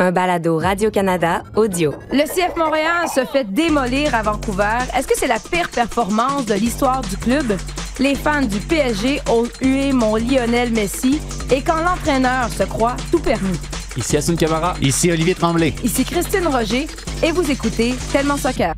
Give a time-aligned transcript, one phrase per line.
[0.00, 1.92] un balado Radio-Canada audio.
[2.12, 4.78] Le CF Montréal se fait démolir à Vancouver.
[4.96, 7.56] Est-ce que c'est la pire performance de l'histoire du club?
[7.98, 13.18] Les fans du PSG ont hué mon Lionel Messi et quand l'entraîneur se croit tout
[13.18, 13.58] permis.
[13.96, 14.74] Ici Assun Camara.
[14.80, 15.74] Ici Olivier Tremblay.
[15.82, 16.86] Ici Christine Roger
[17.24, 18.74] et vous écoutez Tellement Soccer.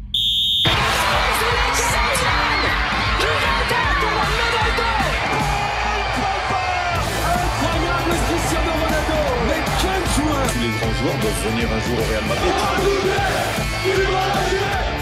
[11.00, 12.54] Les grands joueurs doivent venir un jour au Real Madrid.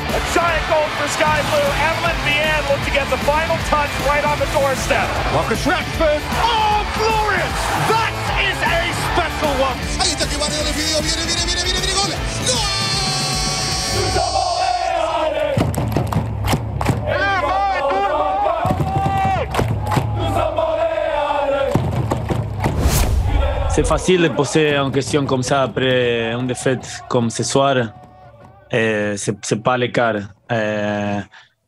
[0.09, 1.70] A giant goal for Sky Blue.
[1.84, 5.06] Evelyn Vian look to get the final touch right on the doorstep.
[5.33, 6.23] Marcus Rashford.
[6.42, 7.59] Oh, glorious!
[7.89, 8.80] That is a
[9.12, 9.79] special one.
[10.01, 11.68] Ahí está que va Leo Fideo, viene, viene, viene,
[23.79, 27.77] C'est facile de poser une question comme ça après une défaite comme ce soir.
[28.73, 29.79] C'est c'est pas.
[30.51, 31.20] Euh,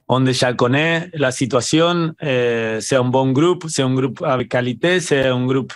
[0.08, 2.12] on déjà connaît la situation.
[2.20, 5.72] C'est un bon groupe, c'est un groupe avec qualité, c'est un groupe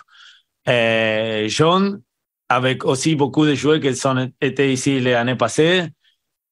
[0.68, 2.02] euh, jeune
[2.48, 5.86] avec aussi beaucoup de joueurs qui sont étaient ici l'année passée.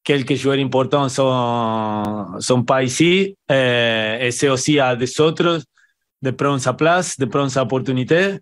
[0.04, 5.60] Quelques joueurs importants sont sont pas ici et c'est aussi à des autres
[6.22, 8.38] de prendre sa place, de prendre sa opportunité.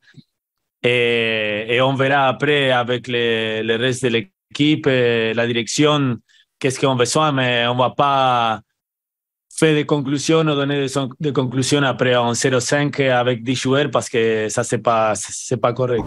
[0.82, 6.16] Et, et, on verra après avec le, le reste de l'équipe, et la direction,
[6.58, 8.60] qu'est-ce qu'on a besoin, mais on ne va pas
[9.60, 14.08] faire des conclusions ou donner des, des conclusions après en 0-5 avec 10 joueurs parce
[14.08, 15.12] que ça, ce n'est pas,
[15.60, 16.04] pas correct.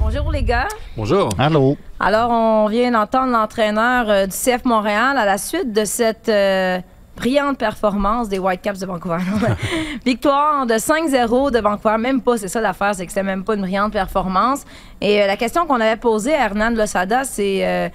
[0.00, 0.68] Bonjour les gars.
[0.96, 1.28] Bonjour.
[1.38, 1.76] Allô.
[2.00, 6.78] Alors, on vient d'entendre l'entraîneur euh, du CF Montréal à la suite de cette euh,
[7.18, 9.18] brillante performance des Whitecaps de Vancouver.
[10.04, 11.96] Victoire de 5-0 de Vancouver.
[11.98, 14.64] Même pas, c'est ça l'affaire, c'est que c'était même pas une brillante performance.
[15.00, 17.88] Et euh, la question qu'on avait posée à Hernan Losada, c'est euh,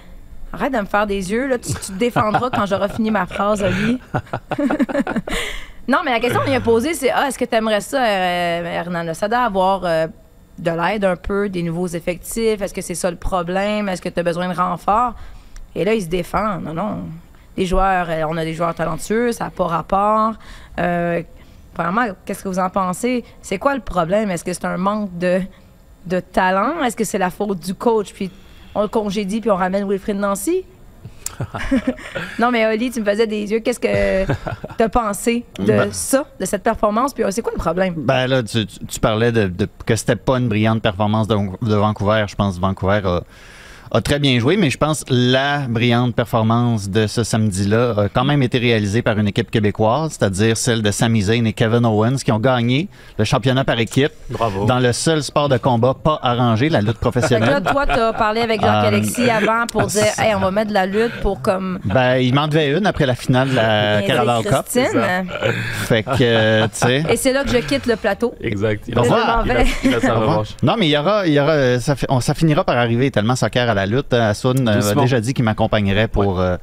[0.54, 3.64] arrête de me faire des yeux, là, tu, te défendras quand j'aurai fini ma phrase,
[3.64, 4.00] Oli.
[5.88, 8.04] non, mais la question qu'on lui a posée, c'est ah, est-ce que tu aimerais ça,
[8.04, 10.08] euh, Hernan Losada, avoir euh,
[10.60, 12.62] de l'aide un peu, des nouveaux effectifs?
[12.62, 13.90] Est-ce que c'est ça le problème?
[13.90, 15.14] Est-ce que tu as besoin de renfort?
[15.76, 16.60] Et là, il se défend.
[16.60, 17.04] Non, non
[17.58, 20.34] des joueurs, euh, on a des joueurs talentueux, ça n'a pas rapport.
[20.80, 21.22] Euh,
[21.76, 23.24] vraiment, qu'est-ce que vous en pensez?
[23.42, 24.32] C'est quoi le problème?
[24.32, 25.42] Est-ce que c'est un manque de,
[26.06, 26.84] de talent?
[26.84, 28.14] Est-ce que c'est la faute du coach?
[28.14, 28.32] Puis
[28.76, 30.64] on le congédie, puis on ramène Wilfried Nancy?
[32.40, 33.60] non, mais Oli, tu me faisais des yeux.
[33.60, 34.26] Qu'est-ce que
[34.78, 37.14] tu as pensé de Ben- ça, de cette performance?
[37.14, 37.96] Puis euh, c'est quoi le problème?
[37.98, 38.66] Ben là, tu,
[39.02, 42.26] parlais de, de- que c'était pas une brillante performance de, de Vancouver.
[42.28, 43.22] Je pense que Vancouver a,
[43.96, 48.10] a très bien joué, mais je pense que la brillante performance de ce samedi-là a
[48.10, 51.86] quand même été réalisée par une équipe québécoise, c'est-à-dire celle de Sami Zayn et Kevin
[51.86, 52.88] Owens, qui ont gagné
[53.20, 54.66] le championnat par équipe Bravo.
[54.66, 57.64] dans le seul sport de combat pas arrangé, la lutte Fait que là, professionnelle.
[57.72, 60.74] toi, tu as parlé avec Jacques-Alexis Euh, avant pour dire, hey, on va mettre de
[60.74, 61.80] la lutte pour comme.
[61.86, 64.66] Ben, il m'en devait une après la finale de la Carabao Cup.
[65.88, 67.04] Fait que, euh, tu sais.
[67.10, 68.34] Et c'est là que je quitte le plateau.
[68.42, 68.84] Exact.
[68.88, 69.12] Il a, il
[69.52, 70.44] a- il a.
[70.64, 73.36] Non, mais il y aura, il y aura ça, on- ça finira par arriver tellement
[73.36, 74.14] soccer à la lutte.
[74.14, 76.58] Asun euh, a déjà dit qu'il m'accompagnerait pour, euh,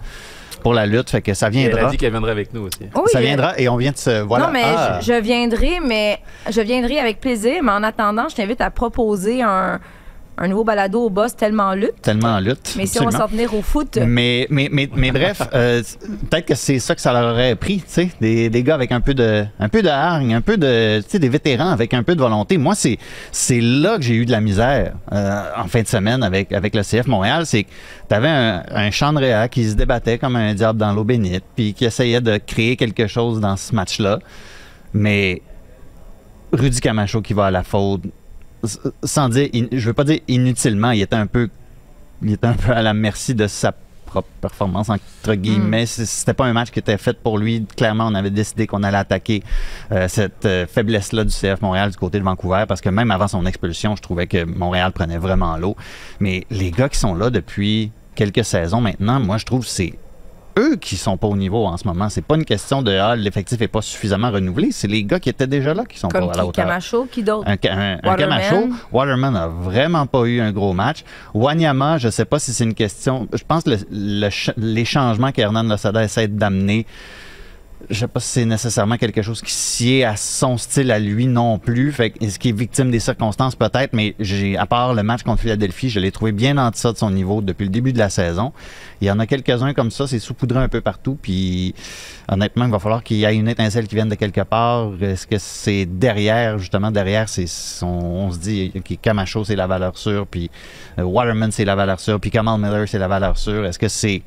[0.62, 1.90] pour la lutte, fait que ça Et Elle a viendra.
[1.90, 2.80] dit qu'elle viendrait avec nous aussi.
[2.94, 4.20] Oui, ça euh, viendra et on vient de se.
[4.22, 4.46] Voilà.
[4.46, 4.98] Non, mais Ah.
[5.00, 6.18] je, je viendrai, mais
[6.50, 7.62] je viendrai avec plaisir.
[7.62, 9.80] Mais en attendant, je t'invite à proposer un,
[10.40, 12.00] un nouveau balado au boss tellement lutte.
[12.00, 12.74] Tellement en lutte.
[12.76, 15.82] Mais si on va s'en tenir au foot, Mais, mais, mais, mais bref, euh,
[16.30, 18.90] peut-être que c'est ça que ça leur aurait pris, tu sais, des, des gars avec
[18.90, 21.92] un peu de, un peu de hargne, un peu de, tu sais, des vétérans avec
[21.92, 22.56] un peu de volonté.
[22.56, 22.96] Moi, c'est,
[23.32, 26.74] c'est là que j'ai eu de la misère euh, en fin de semaine avec, avec
[26.74, 27.70] le CF Montréal, c'est que
[28.08, 31.84] t'avais un, un Chandrea qui se débattait comme un diable dans l'eau bénite, puis qui
[31.84, 34.20] essayait de créer quelque chose dans ce match-là,
[34.94, 35.42] mais
[36.52, 38.02] Rudy Camacho qui va à la faute,
[39.04, 41.48] sans dire, in- je veux pas dire inutilement, il était un peu,
[42.22, 43.72] il était un peu à la merci de sa
[44.06, 45.86] propre performance entre guillemets.
[45.86, 47.64] C- C'était pas un match qui était fait pour lui.
[47.76, 49.42] Clairement, on avait décidé qu'on allait attaquer
[49.92, 53.28] euh, cette euh, faiblesse-là du CF Montréal du côté de Vancouver parce que même avant
[53.28, 55.76] son expulsion, je trouvais que Montréal prenait vraiment l'eau.
[56.18, 59.94] Mais les gars qui sont là depuis quelques saisons maintenant, moi, je trouve que c'est
[60.58, 62.08] eux qui sont pas au niveau en ce moment.
[62.08, 64.70] C'est pas une question de ah, l'effectif est pas suffisamment renouvelé.
[64.72, 66.64] C'est les gars qui étaient déjà là qui sont comme pas à la hauteur.
[66.66, 67.48] Camacho, qui d'autre?
[67.48, 68.40] Un, ca- un, un Waterman.
[68.40, 68.68] Camacho.
[68.92, 71.04] Waterman a vraiment pas eu un gros match.
[71.34, 73.28] Wanyama, je sais pas si c'est une question.
[73.32, 76.86] Je pense que le- le ch- les changements qu'Hernan Losada essaie d'amener
[77.88, 81.26] je sais pas si c'est nécessairement quelque chose qui sied à son style à lui
[81.26, 81.92] non plus.
[81.92, 85.42] Fait est-ce qu'il est victime des circonstances peut-être, mais j'ai, à part le match contre
[85.42, 88.10] Philadelphie, je l'ai trouvé bien en deçà de son niveau depuis le début de la
[88.10, 88.52] saison.
[89.00, 91.74] Il y en a quelques-uns comme ça, c'est saupoudré un peu partout, puis
[92.28, 94.90] honnêtement, il va falloir qu'il y ait une étincelle qui vienne de quelque part.
[95.00, 97.46] Est-ce que c'est derrière, justement, derrière, c'est,
[97.82, 97.86] on,
[98.26, 100.50] on se dit que Camacho, c'est la valeur sûre, puis
[100.98, 103.64] euh, Waterman, c'est la valeur sûre, puis Kamal Miller, c'est la valeur sûre.
[103.64, 104.22] Est-ce que c'est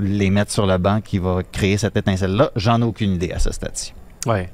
[0.00, 2.50] les mettre sur le banc qui va créer cette étincelle-là?
[2.56, 3.94] J'en ai aucune idée à ce stade-ci.
[4.26, 4.50] Ouais.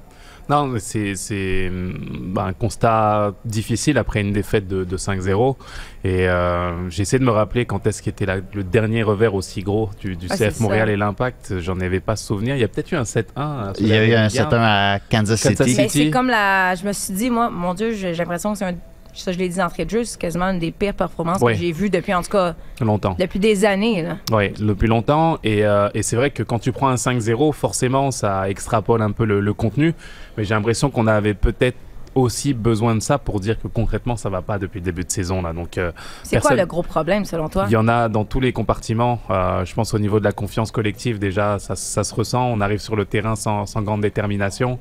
[0.48, 5.56] Non, c'est c'est, ben, un constat difficile après une défaite de, de 5-0.
[6.04, 10.14] Et euh, j'essaie de me rappeler quand est-ce qu'était le dernier revers aussi gros du,
[10.14, 10.92] du Ah, CF Montréal ça.
[10.92, 11.58] et l'Impact.
[11.58, 12.54] J'en avais pas souvenir.
[12.54, 13.22] Il y a peut-être eu un 7-1.
[13.36, 15.54] à Il y a eu un Southern 7-1 à Kansas City.
[15.56, 15.88] Kansas City.
[16.04, 16.76] c'est comme la.
[16.76, 18.74] Je me suis dit, moi, mon Dieu, j'ai j'ai l'impression que c'est un.
[19.16, 21.72] Ça, je l'ai dit d'entrée de jeu, c'est quasiment une des pires performances que j'ai
[21.72, 23.16] vues depuis, en tout cas, Longtemps.
[23.18, 24.02] depuis des années.
[24.02, 24.16] Là.
[24.32, 25.38] Oui, depuis longtemps.
[25.42, 29.12] Et, euh, et c'est vrai que quand tu prends un 5-0, forcément, ça extrapole un
[29.12, 29.94] peu le, le contenu.
[30.36, 31.76] Mais j'ai l'impression qu'on avait peut-être
[32.16, 35.10] aussi besoin de ça pour dire que concrètement, ça va pas depuis le début de
[35.10, 35.42] saison.
[35.42, 35.52] Là.
[35.52, 35.92] Donc, euh,
[36.22, 37.66] C'est quoi le gros problème, selon toi?
[37.68, 39.20] Il y en a dans tous les compartiments.
[39.30, 42.50] Euh, je pense au niveau de la confiance collective, déjà, ça, ça se ressent.
[42.50, 44.78] On arrive sur le terrain sans, sans grande détermination.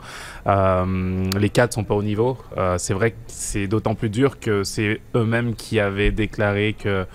[0.48, 2.38] Euh, les cadres sont pas au niveau.
[2.58, 7.06] Euh, c'est vrai que c'est d'autant plus dur que c'est eux-mêmes qui avaient déclaré que,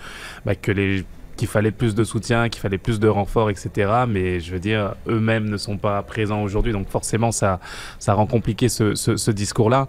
[0.45, 1.03] bah, que les
[1.41, 3.91] qu'il fallait plus de soutien, qu'il fallait plus de renforts, etc.
[4.07, 7.59] Mais je veux dire, eux-mêmes ne sont pas présents aujourd'hui, donc forcément, ça,
[7.97, 9.87] ça rend compliqué ce, ce, ce discours-là.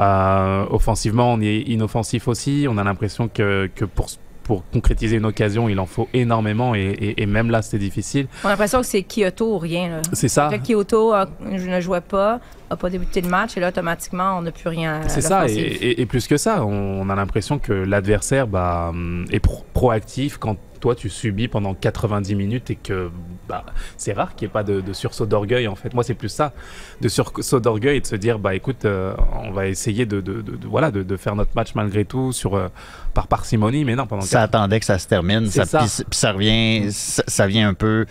[0.00, 2.66] Euh, offensivement, on est inoffensif aussi.
[2.70, 4.06] On a l'impression que, que pour,
[4.42, 8.26] pour concrétiser une occasion, il en faut énormément, et, et, et même là, c'était difficile.
[8.42, 10.00] On a l'impression que c'est Kyoto ou rien.
[10.14, 10.48] C'est ça.
[10.64, 12.40] Kyoto a- je ne jouais pas,
[12.70, 15.02] n'a pas débuté le match, et là, automatiquement, on n'a plus rien.
[15.02, 15.78] à C'est ça, et, l'offensive.
[15.82, 20.38] et- et plus que ça, on a l'impression que l'adversaire bah, hum, est pro- proactif
[20.38, 23.10] quand toi tu subis pendant 90 minutes et que
[23.48, 23.64] bah,
[23.96, 25.94] c'est rare qu'il n'y ait pas de, de sursaut d'orgueil en fait.
[25.94, 26.52] Moi c'est plus ça,
[27.00, 30.42] de sursaut d'orgueil et de se dire bah écoute, euh, on va essayer de, de-
[30.42, 32.68] de- de- voilà, de, de faire notre match malgré tout sur, euh,
[33.14, 35.46] par parcimonie, mais non, pendant Ça attendait que ça se termine.
[35.46, 35.64] Ça.
[36.10, 38.04] Ça revient, ça, ça vient un peu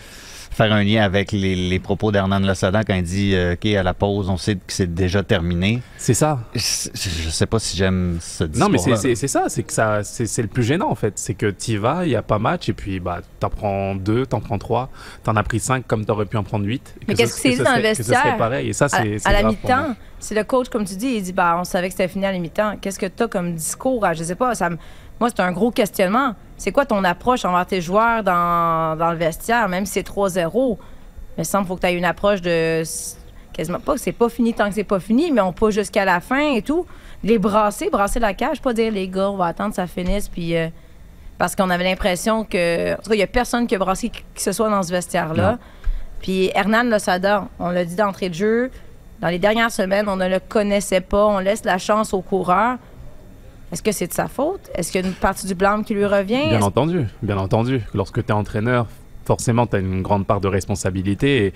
[0.56, 3.82] faire un lien avec les, les propos d'Hernan Losada quand il dit euh, OK, à
[3.82, 5.82] la pause, on sait que c'est déjà terminé.
[5.98, 6.38] C'est ça.
[6.54, 6.60] Je,
[6.94, 9.72] je sais pas si j'aime ce discours Non, mais c'est- c'est c'est ça, c'est que
[9.72, 11.12] ça, c'est c'est le plus gênant en fait.
[11.18, 14.24] C'est que tu vas, il n'y a pas match, et puis bah, t'en prends deux,
[14.24, 14.88] t'en prends trois,
[15.24, 16.94] t'en as pris cinq comme t'aurais pu en prendre huit.
[17.06, 18.22] Mais que qu'est-ce ce- que c'est ce dit dans le vestiaire?
[18.22, 20.96] serait pareil, et ça, À, c'est c'est à la mi-temps, c'est le coach, comme tu
[20.96, 22.76] dis, il dit bah, on savait que c'était fini à la mi-temps.
[22.80, 24.04] Qu'est-ce que tu as comme discours?
[24.06, 24.78] à- Je sais pas, ça me-
[25.20, 26.34] moi, c'est un gros questionnement.
[26.56, 30.78] C'est quoi ton approche envers tes joueurs dans, dans le vestiaire, même si c'est 3-0?
[31.36, 32.82] Il me semble qu'il faut que tu aies une approche de.
[33.52, 36.04] Quasiment pas que c'est pas fini tant que c'est pas fini, mais on pas jusqu'à
[36.04, 36.84] la fin et tout.
[37.24, 40.28] Les brasser, brasser la cage, pas dire les gars, on va attendre que ça finisse,
[40.28, 40.56] puis.
[40.56, 40.68] euh,
[41.38, 42.94] parce qu'on avait l'impression que.
[42.94, 44.82] En tout cas, il n'y a personne qui a brassé qui que ce soit dans
[44.82, 45.58] ce vestiaire-là.
[46.20, 48.70] Puis Hernan Losada, on l'a dit d'entrée de jeu,
[49.20, 51.26] dans les dernières semaines, on ne le connaissait pas.
[51.26, 52.78] On laisse la chance aux coureurs.
[53.72, 54.70] Est-ce que c'est de sa faute?
[54.74, 56.48] Est-ce qu'il y a une partie du blâme qui lui revient?
[56.48, 57.82] Bien entendu, bien entendu.
[57.94, 58.86] Lorsque tu es entraîneur,
[59.24, 61.52] forcément, tu as une grande part de responsabilité et,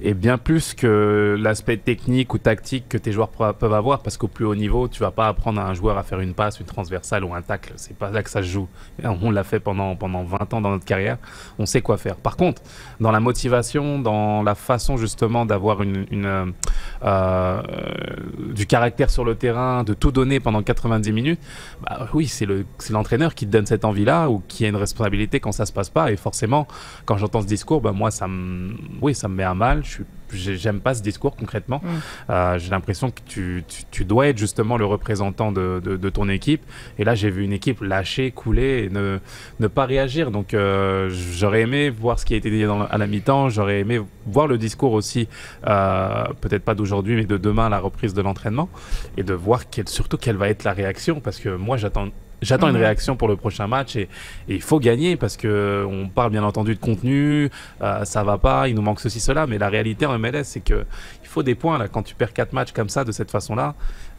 [0.00, 4.28] et bien plus que l'aspect technique ou tactique que tes joueurs peuvent avoir parce qu'au
[4.28, 6.66] plus haut niveau, tu vas pas apprendre à un joueur à faire une passe, une
[6.66, 7.72] transversale ou un tacle.
[7.76, 8.68] C'est pas là que ça se joue.
[9.02, 11.18] On l'a fait pendant, pendant 20 ans dans notre carrière.
[11.58, 12.16] On sait quoi faire.
[12.16, 12.62] Par contre,
[13.00, 16.46] dans la motivation, dans la façon justement d'avoir une, euh,
[17.04, 17.62] euh,
[18.52, 21.40] du caractère sur le terrain, de tout donner pendant 90 minutes,
[21.82, 22.46] bah oui, c'est
[22.90, 25.90] l'entraîneur qui te donne cette envie-là ou qui a une responsabilité quand ça se passe
[25.90, 26.10] pas.
[26.10, 26.66] Et forcément,
[27.04, 29.83] quand j'entends ce discours, bah moi, ça me, oui, ça me met à mal.
[30.32, 31.80] J'aime pas ce discours concrètement.
[32.30, 36.08] Euh, j'ai l'impression que tu, tu, tu dois être justement le représentant de, de, de
[36.08, 36.62] ton équipe.
[36.98, 39.18] Et là, j'ai vu une équipe lâcher, couler et ne,
[39.60, 40.30] ne pas réagir.
[40.30, 43.48] Donc, euh, j'aurais aimé voir ce qui a été dit dans à la mi-temps.
[43.48, 45.28] J'aurais aimé voir le discours aussi,
[45.66, 48.68] euh, peut-être pas d'aujourd'hui, mais de demain la reprise de l'entraînement.
[49.16, 51.20] Et de voir surtout quelle va être la réaction.
[51.20, 52.08] Parce que moi, j'attends.
[52.42, 54.08] J'attends une réaction pour le prochain match et,
[54.48, 57.50] il faut gagner parce que on parle bien entendu de contenu,
[57.80, 60.60] euh, ça va pas, il nous manque ceci cela, mais la réalité en MLS c'est
[60.60, 60.84] que
[61.22, 63.74] il faut des points là quand tu perds quatre matchs comme ça de cette façon-là,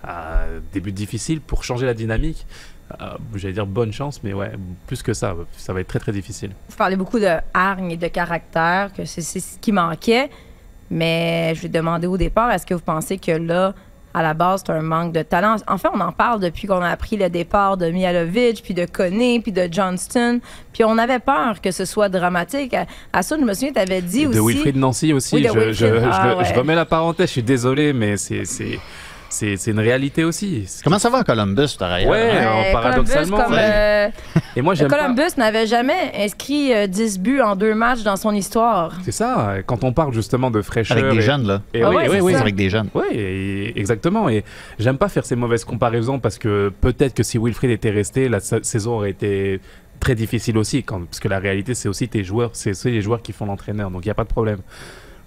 [0.08, 2.46] euh, début difficile pour changer la dynamique.
[3.02, 4.52] euh, J'allais dire bonne chance, mais ouais,
[4.88, 6.52] plus que ça, ça va être très très difficile.
[6.70, 10.30] Vous parlez beaucoup de hargne et de caractère, que c'est ce qui manquait.
[10.92, 13.74] Mais je vais demander au départ, est-ce que vous pensez que là,
[14.16, 15.58] à la base, c'est un manque de talent?
[15.68, 18.86] En fait, on en parle depuis qu'on a appris le départ de Mialovic, puis de
[18.86, 20.40] Koné, puis de Johnston.
[20.74, 22.74] Puis on avait peur que ce soit dramatique.
[22.74, 24.54] À, à ça, je me souviens, tu avais dit de aussi...
[24.56, 27.92] Wilfried Nancy aussi, Oui, de je, je- ah je remets la parenthèse, je suis désolé,
[27.94, 28.44] mais c'est
[29.58, 30.66] c'est- une réalité aussi.
[30.84, 32.12] Comment ça va à Columbus, par ailleurs?
[32.12, 32.72] Ouais, hein?
[32.72, 33.72] paradoxalement, Columbus, comme, ouais.
[33.74, 34.08] euh,
[34.56, 38.16] Et moi, j'aime pas- Columbus n'avait jamais inscrit euh, 10 buts en deux matchs dans
[38.16, 38.94] son histoire.
[39.04, 40.98] C'est ça, quand on parle justement de fraîcheur.
[40.98, 41.62] Avec des et- jeunes, là.
[41.74, 42.36] Et Ah oui, ouais, oui, oui.
[42.36, 42.90] Avec des jeunes.
[42.94, 44.30] Oui, exactement.
[44.30, 44.44] Et
[44.80, 48.40] j'aime pas faire ces mauvaises comparaisons parce que peut-être que si Wilfried était resté, la
[48.40, 49.60] sa- saison aurait été
[50.00, 50.84] très difficile aussi.
[50.84, 53.46] Quand, parce que la réalité, c'est aussi tes joueurs, c'est aussi les joueurs qui font
[53.46, 53.90] l'entraîneur.
[53.92, 54.60] Donc il n'y a pas de problème.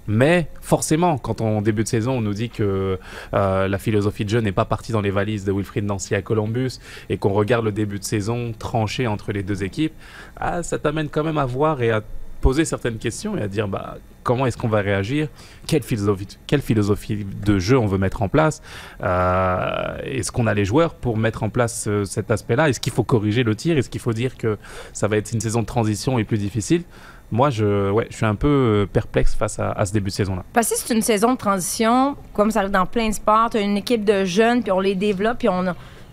[0.09, 2.99] Mais forcément, quand en début de saison, on nous dit que
[3.35, 6.23] euh, la philosophie de jeu n'est pas partie dans les valises de Wilfried Nancy à
[6.23, 9.93] Columbus et qu'on regarde le début de saison tranché entre les deux équipes,
[10.37, 12.03] ah, ça t'amène quand même à voir et à
[12.41, 15.29] poser certaines questions et à dire bah, comment est-ce qu'on va réagir,
[15.67, 18.63] quelle philosophie, quelle philosophie de jeu on veut mettre en place,
[19.03, 22.93] euh, est-ce qu'on a les joueurs pour mettre en place euh, cet aspect-là, est-ce qu'il
[22.93, 24.59] faut corriger le tir, est-ce qu'il faut dire que
[24.93, 26.83] ça va être une saison de transition et plus difficile?
[27.31, 30.45] Moi, je, ouais, je suis un peu euh, perplexe face à, ce début de saison-là.
[30.53, 33.59] Parce que c'est une saison de transition, comme ça arrive dans plein de sports, tu
[33.59, 35.65] as une équipe de jeunes, puis on les développe, puis on,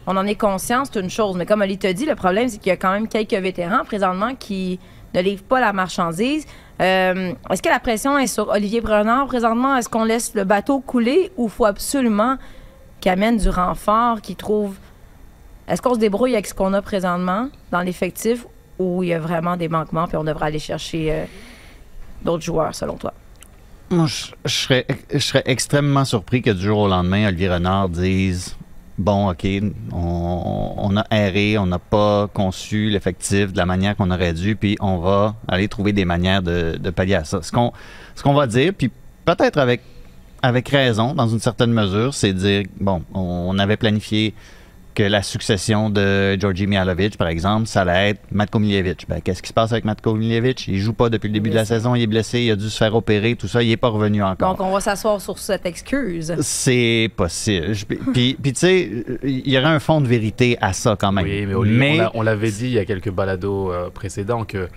[0.07, 1.37] on en est conscient, c'est une chose.
[1.37, 3.85] Mais comme Ali t'a dit, le problème, c'est qu'il y a quand même quelques vétérans
[3.85, 4.79] présentement qui
[5.13, 6.45] ne livrent pas la marchandise.
[6.81, 9.77] Euh, Est-ce que la pression est sur Olivier Brenard présentement?
[9.77, 12.35] Est-ce qu'on laisse le bateau couler ou faut absolument
[12.99, 14.75] qu'il amène du renfort, qu'il trouve...
[15.67, 18.45] Est-ce qu'on se débrouille avec ce qu'on a présentement dans l'effectif
[18.79, 21.25] ou il y a vraiment des manquements puis on devrait aller chercher euh,
[22.23, 23.13] d'autres joueurs, selon toi?
[23.91, 28.55] Moi, je, serais, je serais extrêmement surpris que du jour au lendemain, Olivier Renard dise
[28.97, 29.45] Bon, OK,
[29.91, 34.77] on, a erré, on n'a pas conçu l'effectif de la manière qu'on aurait dû, puis
[34.79, 37.41] on va aller trouver des manières de, pallier à ça.
[37.41, 38.89] Ce qu'on va dire, puis
[39.25, 39.81] peut-être avec,
[40.41, 44.33] avec raison, dans une certaine mesure, c'est dire Bon, on, on avait planifié
[44.95, 49.05] que la succession de Georgi Mihalovic, par exemple, ça allait être Matko Miljevic.
[49.09, 50.67] Ben, qu'est-ce qui se passe avec Matko Miljevic?
[50.67, 52.69] Il joue pas depuis le début de la saison, il est blessé, il a dû
[52.69, 54.55] se faire opérer, tout ça, il est pas revenu encore.
[54.55, 56.33] Donc, on va s'asseoir sur cette excuse.
[56.41, 57.73] C'est possible.
[58.13, 58.89] Puis, puis tu sais,
[59.23, 61.25] il y aurait un fond de vérité à ça quand même.
[61.25, 64.45] Oui, mais, Olivier, on l'a- on l'avait dit il y a quelques balados euh, précédents
[64.45, 64.69] que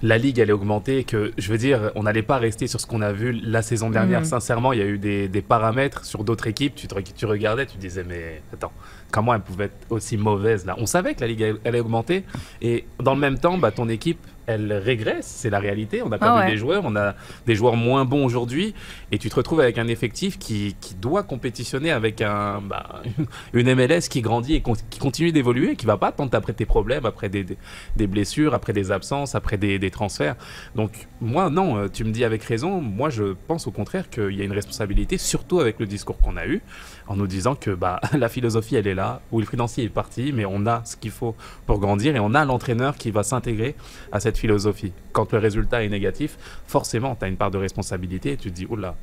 [0.00, 3.02] la ligue allait augmenter, que je veux dire, on n'allait pas rester sur ce qu'on
[3.02, 4.20] a vu la saison dernière.
[4.20, 4.26] Mhm.
[4.26, 6.76] Sincèrement, il y a eu des, des paramètres sur d'autres équipes.
[6.76, 8.70] Tu, te, tu regardais, tu disais, mais attends,
[9.10, 12.24] comment elle pouvait être aussi mauvaise là On savait que la ligue elle- allait augmenter,
[12.62, 14.18] et dans le même temps, bah, ton équipe,
[14.50, 15.26] elle régresse.
[15.26, 16.00] C'est la réalité.
[16.02, 16.50] On a perdu Ah ouais.
[16.52, 17.14] des joueurs, on a
[17.46, 18.72] des joueurs moins bons aujourd'hui,
[19.12, 23.02] et tu te retrouves avec un effectif qui, qui doit compétitionner avec un, bah,
[23.52, 26.64] une MLS qui grandit et con- qui continue d'évoluer, qui va pas attendre après tes
[26.64, 27.58] problèmes, après des, des,
[27.96, 30.36] des blessures, après des absences, après des, des transferts.
[30.74, 34.32] Donc moi, non, euh, tu me dis avec raison, moi je pense au contraire qu'il
[34.34, 36.62] y a une responsabilité, surtout avec le discours qu'on a eu,
[37.08, 40.44] en nous disant que bah, la philosophie, elle est là, Wilfried Nancy est parti, mais
[40.44, 41.34] on a ce qu'il faut
[41.66, 43.74] pour grandir et on a l'entraîneur qui va s'intégrer
[44.12, 44.92] à cette philosophie.
[45.12, 46.36] Quand le résultat est négatif,
[46.66, 48.94] forcément, tu as une part de responsabilité et tu te dis, oh là,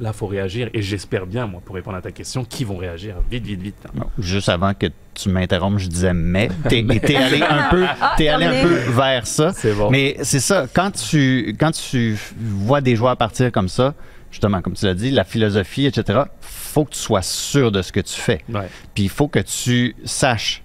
[0.00, 0.68] là, faut réagir.
[0.74, 3.86] Et j'espère bien, moi, pour répondre à ta question, qui vont réagir vite, vite, vite.
[3.94, 6.48] Non, juste avant que tu m'interrompes, je disais mais.
[6.68, 7.84] T'es t'es allé un peu,
[8.16, 9.52] t'es allé un peu vers ça.
[9.52, 9.90] C'est bon.
[9.90, 13.94] Mais c'est ça, quand tu, quand tu vois des joueurs partir comme ça,
[14.34, 17.92] justement, comme tu l'as dit, la philosophie, etc., faut que tu sois sûr de ce
[17.92, 18.44] que tu fais.
[18.52, 18.68] Ouais.
[18.92, 20.64] Puis il faut que tu saches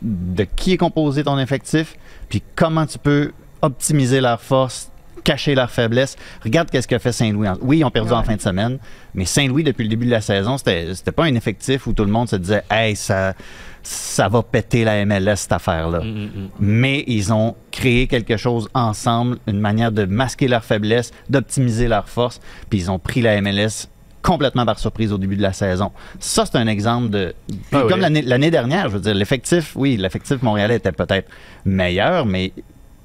[0.00, 1.96] de qui est composé ton effectif,
[2.30, 4.90] puis comment tu peux optimiser leurs forces,
[5.22, 6.16] cacher leurs faiblesses.
[6.42, 7.46] Regarde qu'est-ce que fait Saint-Louis.
[7.60, 8.78] Oui, ils ont perdu en fin de semaine,
[9.12, 12.10] mais Saint-Louis, depuis le début de la saison, c'était pas un effectif où tout le
[12.10, 13.34] monde se disait Hey, ça,
[13.82, 16.00] ça va péter la MLS, cette affaire-là.
[16.00, 16.48] Mm, mm, mm.
[16.60, 22.08] Mais ils ont créé quelque chose ensemble, une manière de masquer leurs faiblesses, d'optimiser leurs
[22.08, 23.88] forces, puis ils ont pris la MLS
[24.22, 25.92] complètement par surprise au début de la saison.
[26.18, 27.34] Ça, c'est un exemple de...
[27.72, 28.22] Ah comme oui.
[28.22, 31.28] l'année dernière, je veux dire, l'effectif, oui, l'effectif montréalais était peut-être
[31.64, 32.52] meilleur, mais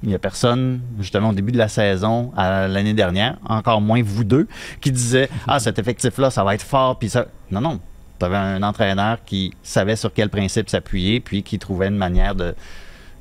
[0.02, 4.02] il n'y a personne, justement, au début de la saison, à l'année dernière, encore moins
[4.02, 4.46] vous deux,
[4.80, 7.26] qui disait Ah, cet effectif-là, ça va être fort, puis ça.
[7.50, 7.80] Non, non.
[8.18, 12.34] Tu avais un entraîneur qui savait sur quel principe s'appuyer, puis qui trouvait une manière
[12.34, 12.54] de.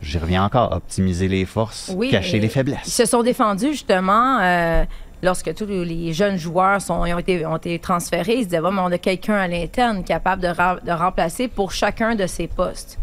[0.01, 2.83] J'y reviens encore, optimiser les forces, Oui, cacher les Ils faiblesses.
[2.85, 4.83] se sont défendus justement euh,
[5.23, 8.35] lorsque tous les jeunes joueurs sont, ils ont, été, ont été transférés.
[8.35, 11.71] Ils se disaient, mais on a quelqu'un à l'interne capable de, ra- de remplacer pour
[11.71, 12.99] chacun de ces postes.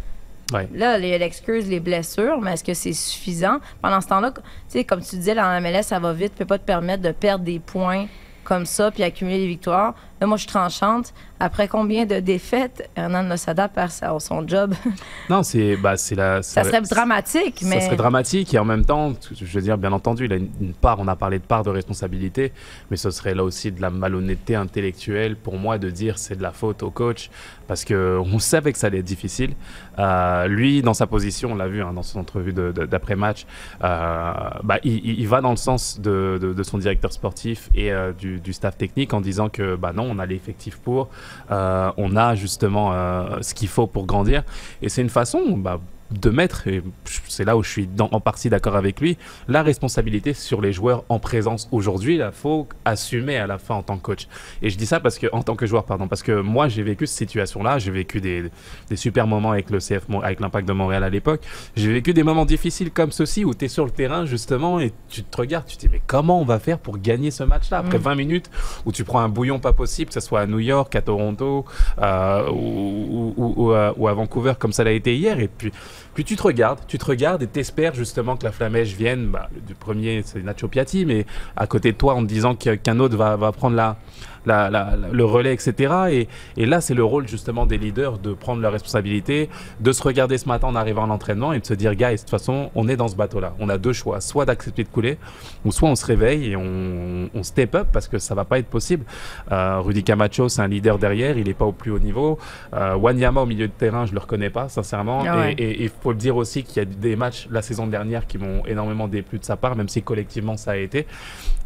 [0.53, 0.69] Ouais.
[0.75, 3.57] Là, il y a l'excuse, les blessures, mais est-ce que c'est suffisant?
[3.81, 6.39] Pendant ce temps-là, tu sais, comme tu disais, dans la MLS, ça va vite, ne
[6.39, 8.07] peut pas te permettre de perdre des points
[8.45, 9.95] comme ça puis accumuler des victoires.
[10.23, 11.13] Là, moi, je suis tranchante.
[11.41, 14.73] Après combien de défaites, Hernan Losada perd sa- son job?
[15.29, 16.41] Non, c'est bah, la.
[16.43, 17.81] ça serait dramatique, mais...
[17.81, 20.51] Ça serait dramatique et en même temps, je veux dire, bien entendu, il a une,
[20.61, 22.53] une part, on a parlé de part de responsabilité,
[22.91, 26.43] mais ce serait là aussi de la malhonnêteté intellectuelle pour moi de dire c'est de
[26.43, 27.29] la faute au coach
[27.67, 29.55] parce que on savait que ça allait être difficile.
[29.99, 33.47] Euh, lui, dans sa position, on l'a vu hein, dans son entrevue d'après-match,
[33.83, 37.69] euh, bah, il, il- il va dans le sens de, de- de son directeur sportif
[37.75, 41.09] et euh, du, du staff technique en disant que bah non, on a l'effectif pour,
[41.51, 44.45] euh, on a justement euh, ce qu'il faut pour grandir.
[44.83, 45.81] Et c'est une façon bah,
[46.13, 46.83] de mettre, et
[47.29, 49.17] c'est là où je suis dans- en partie d'accord avec lui,
[49.49, 52.17] la responsabilité sur les joueurs en présence aujourd'hui.
[52.17, 54.29] Il faut assumer à la fin en tant que coach.
[54.63, 56.83] Et je dis ça parce que, en tant que joueur, pardon, parce que moi j'ai
[56.83, 58.45] vécu cette situation-là, j'ai vécu des,
[58.89, 61.41] des super moments avec le CF, avec l'Impact de Montréal à l'époque.
[61.77, 64.93] J'ai vécu des moments difficiles comme ceci où tu es sur le terrain justement et
[65.09, 67.79] tu te regardes, tu te dis mais comment on va faire pour gagner ce match-là
[67.79, 68.51] après 20 minutes
[68.85, 71.65] où tu prends un bouillon pas possible, que ce soit à New York, à Toronto
[72.01, 75.73] euh, ou, ou- ou à, ou à Vancouver comme ça l'a été hier et puis
[76.15, 79.29] puis tu te regardes, tu te regardes et t'espères justement que la flamèche vienne.
[79.29, 81.27] Bah, du premier, c'est Nacho Piatti, mais
[81.57, 83.97] à côté de toi en te disant qu'un autre va prendre la,
[84.47, 85.93] la- la- la- le relais, etc.
[86.11, 89.49] Et, et là, c'est le rôle justement des leaders de prendre leurs responsabilités,
[89.81, 92.17] de se regarder ce matin en arrivant à l'entraînement et de se dire, guys, de
[92.19, 93.55] toute façon, on est dans ce bateau-là.
[93.61, 95.19] On a deux choix, soit d'accepter de couler,
[95.65, 98.59] ou soit on se réveille et on, on step up parce que ça va pas
[98.59, 99.05] être possible.
[99.51, 102.39] Euh, Rudy Camacho, c'est un leader derrière, il n'est pas au plus haut niveau.
[102.75, 105.23] Euh, Wanyama au milieu de terrain, je le reconnais pas, sincèrement.
[105.29, 105.55] Ah ouais.
[105.59, 108.39] Et il faut le dire aussi qu'il y a des matchs la saison dernière qui
[108.39, 111.07] m'ont énormément déplu de sa part, même si collectivement ça a été.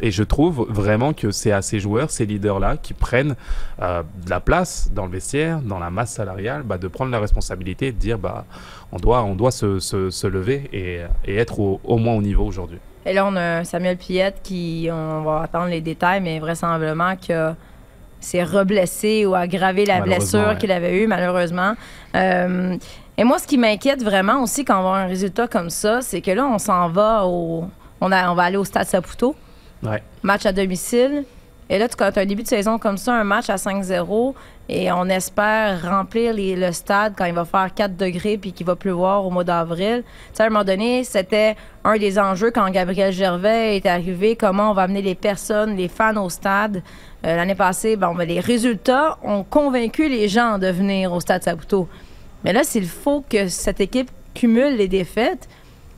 [0.01, 3.37] Et je trouve vraiment que c'est à ces joueurs, ces leaders-là, qui prennent
[3.81, 7.21] euh, de la place dans le vestiaire, dans la masse salariale, bah, de prendre la
[7.21, 8.45] responsabilité et de dire bah,
[8.91, 12.23] on doit, on doit se, se- se lever et, et être au, au moins au
[12.23, 12.79] niveau aujourd'hui.
[13.05, 17.53] Et là, on a Samuel Piette qui, on va attendre les détails, mais vraisemblablement que
[18.19, 20.57] s'est reblessé ou aggravé la blessure ouais.
[20.59, 21.75] qu'il avait eue, malheureusement.
[22.17, 22.77] Euh,
[23.17, 26.21] et moi, ce qui m'inquiète vraiment aussi quand on voit un résultat comme ça, c'est
[26.21, 27.67] que là, on s'en va au.
[28.01, 29.37] On, a, on va aller au Stade Saputo,
[29.83, 30.03] Ouais.
[30.23, 31.25] match à domicile.
[31.69, 34.35] Et là, tu as un début de saison comme ça, un match à 5-0,
[34.69, 38.77] et on espère remplir le stade quand il va faire 4 degrés puis qu'il va
[38.77, 40.03] pleuvoir au mois d'avril.
[40.05, 44.37] Tu sais, à un moment donné, c'était un des enjeux quand Gabriel Gervais est arrivé,
[44.37, 46.83] comment on va amener les personnes, les fans au stade.
[47.25, 51.43] Euh, L'année passée, bon, ben, les résultats ont convaincu les gens de venir au stade
[51.43, 51.89] Saputo.
[52.45, 55.49] Mais là, s'il faut que cette équipe cumule les défaites,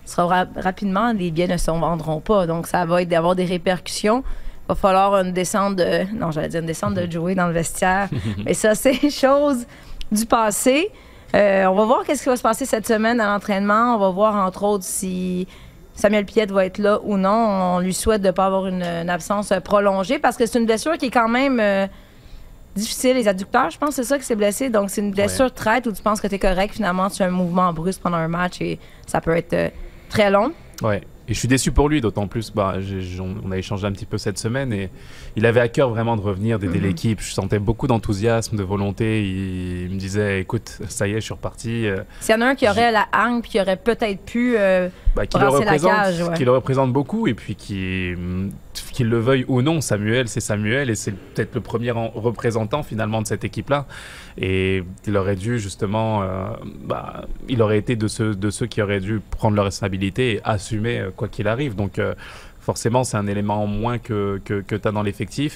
[0.06, 2.46] sera ra- rapidement, les billets ne se vendront pas.
[2.46, 4.24] Donc, ça va être d'avoir des répercussions.
[4.68, 6.04] Il va falloir une descente de.
[6.14, 8.08] Non, j'allais dire une descente de jouer dans le vestiaire.
[8.44, 9.66] Mais ça, c'est chose
[10.12, 10.90] du passé.
[11.34, 13.94] Euh, on va voir qu'est-ce qui va se passer cette semaine à l'entraînement.
[13.94, 15.46] On va voir, entre autres, si
[15.94, 17.30] Samuel Piette va être là ou non.
[17.30, 20.66] On lui souhaite de ne pas avoir une, une absence prolongée parce que c'est une
[20.66, 21.86] blessure qui est quand même euh,
[22.76, 23.16] difficile.
[23.16, 24.70] Les adducteurs, je pense, c'est ça qui s'est blessé.
[24.70, 26.74] Donc, c'est une blessure traite où tu penses que tu es correct.
[26.74, 29.68] Finalement, tu as un mouvement brusque pendant un match et ça peut être euh,
[30.08, 30.52] très long.
[30.82, 31.02] Ouais.
[31.28, 32.76] Et je suis déçu pour lui, d'autant plus, bah,
[33.44, 34.88] on a échangé un petit peu cette semaine et
[35.36, 37.20] il avait à cœur vraiment de revenir, d'aider l'équipe.
[37.20, 39.22] Je sentais beaucoup d'enthousiasme, de volonté.
[39.24, 41.86] Il, il me disait, écoute, ça y est, je suis reparti.
[41.86, 44.54] euh, S'il y en a un qui aurait la hargne puis qui aurait peut-être pu.
[44.56, 46.34] euh, bah, qui, le la cage, ouais.
[46.36, 48.14] qui le représente beaucoup et puis qui,
[48.92, 52.82] qu'il le veuille ou non, Samuel, c'est Samuel et c'est peut-être le premier en- représentant
[52.82, 53.86] finalement de cette équipe-là.
[54.36, 56.46] Et il aurait dû justement, euh,
[56.84, 60.40] bah, il aurait été de ceux, de ceux qui auraient dû prendre leur responsabilité et
[60.44, 61.74] assumer euh, quoi qu'il arrive.
[61.74, 62.14] Donc euh,
[62.68, 65.52] forcément, c'est un élément en moins que, que, que tu as dans l'effectif.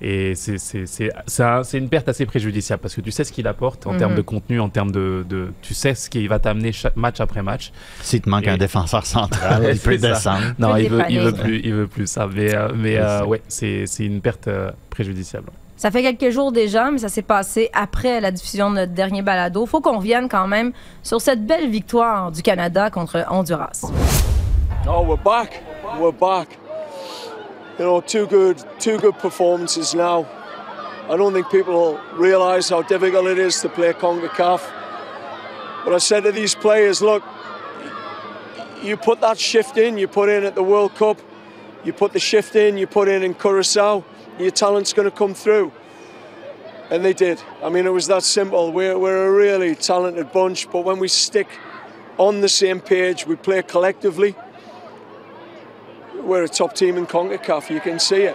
[0.00, 3.24] Et c'est- c'est c'est- c'est un- c'est une perte assez préjudiciable parce que tu sais
[3.24, 3.98] ce qu'il apporte en Mhm.
[3.98, 7.42] termes de contenu, en termes de, de- Tu sais ce qu'il va t'amener match après
[7.42, 7.72] match.
[8.00, 10.54] S'il te manque Et- un défenseur central, il peut descendre.
[10.58, 12.26] Non, il veut, il veut plus, il veut plus ça.
[12.34, 15.50] Mais, euh, mais euh, ouais, c'est c'est une perte euh, préjudiciable.
[15.78, 19.20] Ça fait quelques jours déjà, mais ça s'est passé après la diffusion de notre dernier
[19.20, 19.66] balado.
[19.66, 23.82] Faut qu'on revienne quand même sur cette belle victoire du Canada contre Honduras.
[24.88, 25.62] Oh, we're back.
[25.94, 26.58] We're back.
[27.78, 30.26] You know, two good, two good performances now.
[31.08, 34.60] I don't think people realise how difficult it is to play CONCACAF.
[35.84, 37.22] But I said to these players, look,
[38.82, 41.18] you put that shift in, you put in at the World Cup,
[41.82, 44.04] you put the shift in, you put in in Curacao,
[44.38, 45.72] your talent's going to come through.
[46.90, 47.40] And they did.
[47.62, 48.70] I mean, it was that simple.
[48.70, 51.48] We're, we're a really talented bunch, but when we stick
[52.18, 54.34] on the same page, we play collectively,
[56.26, 57.70] we're a top team in CONCACAF.
[57.70, 58.34] You can see it.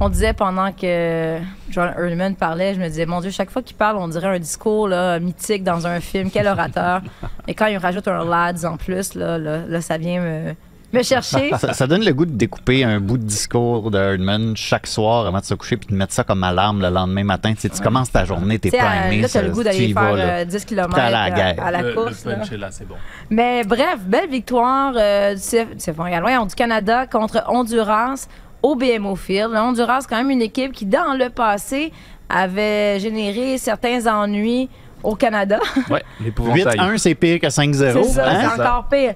[0.00, 3.76] On disait pendant que John Ehrman parlait, je me disais, mon Dieu, chaque fois qu'il
[3.76, 6.30] parle, on dirait un discours là, mythique dans un film.
[6.30, 7.02] Quel orateur.
[7.46, 10.54] Et quand il rajoute un lads en plus, là, là, là, ça vient me,
[10.92, 11.50] me chercher.
[11.58, 15.26] Ça, ça donne le goût de découper un bout de discours de Herdman chaque soir
[15.26, 17.52] avant de se coucher puis de mettre ça comme alarme le lendemain matin.
[17.54, 19.16] Tu, sais, tu commences ta journée, t'es primé.
[19.20, 20.24] là, t'as ça- le goût d'aller vas, faire là.
[20.40, 21.64] euh, 10 km à la guerre.
[21.64, 22.24] à la le, course.
[22.24, 22.36] le là.
[22.38, 22.96] punch est là, c'est bon.
[23.30, 28.26] Mais bref, belle victoire euh, du CF, CF Montréal, ouais, du Canada contre Honduras
[28.62, 29.50] au BMO Field.
[29.52, 31.92] Le Honduras, quand même une équipe qui, dans le passé,
[32.28, 34.68] avait généré certains ennuis
[35.02, 35.58] au Canada.
[35.88, 36.76] Ouais, l'épouvantail.
[36.78, 37.74] 8-1, c'est pire que 5-0.
[37.74, 38.50] C'est ça, hein?
[38.54, 39.14] c'est encore pire.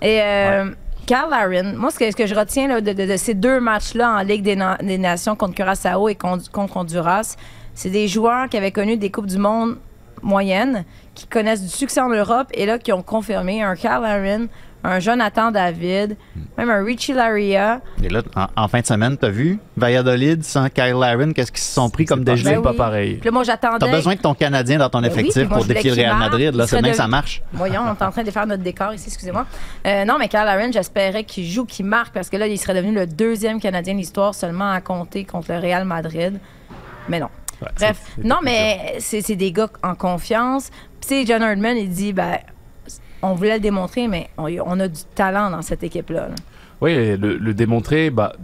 [0.00, 0.70] Et euh,
[1.08, 4.76] Carl Larin, moi, ce que, je retiens de, ces deux matchs-là en Ligue des, Na-
[4.76, 7.36] des Nations contre Curaçao et contre, contre Honduras,
[7.72, 9.78] c'est des joueurs qui avaient connu des Coupes du Monde
[10.20, 14.48] moyennes, qui connaissent du succès en Europe et là, qui ont confirmé un Carl Larin,
[14.84, 16.16] un Jonathan David,
[16.56, 17.80] même un Richie Laria.
[18.02, 21.60] Et là, en, en fin de semaine, t'as vu Valladolid sans Kyle Laren, qu'est-ce qu'ils
[21.60, 22.62] se sont pris comme déjeuner?
[22.62, 23.14] pas pareil.
[23.16, 23.78] Puis là, moi, j'attendais.
[23.78, 26.16] T'as besoin de ton Canadien dans ton Ben oui, effectif moi, pour défier le Real
[26.16, 26.54] Madrid.
[26.54, 27.42] Là, c'est bien que ça marche.
[27.52, 29.46] Voyons, on est en train de faire notre décor ici, excusez-moi.
[29.86, 32.74] Euh, non, mais Carl Larin, j'espérais qu'il joue, qu'il marque, parce que là, il serait
[32.74, 36.38] devenu le deuxième Canadien de l'histoire seulement à compter contre le Real Madrid.
[37.08, 37.28] Mais non.
[37.60, 40.70] Ouais, Bref, non, mais c'est des gars en confiance.
[41.00, 42.38] Puis, tu sais, John Herdman, il dit, ben,
[43.22, 46.28] on voulait le démontrer, mais on, on a du talent dans cette équipe-là.
[46.28, 46.34] là.
[46.80, 48.34] Oui, le, le démontrer, bah,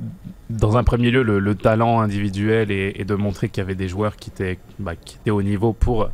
[0.50, 3.76] dans un premier lieu, le, le talent individuel et, et de montrer qu'il y avait
[3.76, 6.10] des joueurs qui étaient, bah, qui étaient au niveau pour,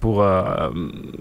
[0.00, 0.68] pour, euh,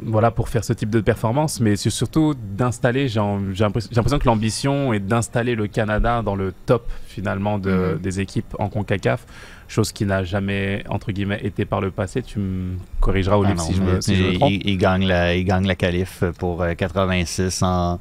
[0.04, 3.20] voilà, pour faire ce type de performance, mais c'est surtout d'installer, j'ai
[3.60, 8.00] l'impression que l'ambition est d'installer le Canada dans le top finalement de, Mhm.
[8.02, 9.26] des équipes en CONCACAF,
[9.68, 12.22] chose qui n'a jamais, entre guillemets, été par le passé.
[12.22, 14.52] Tu me corrigeras, Ah Olivier, non, si, je me, si je me il, trompe.
[14.52, 18.00] il- il gagne la, il gagne la qualif pour euh, 86 en,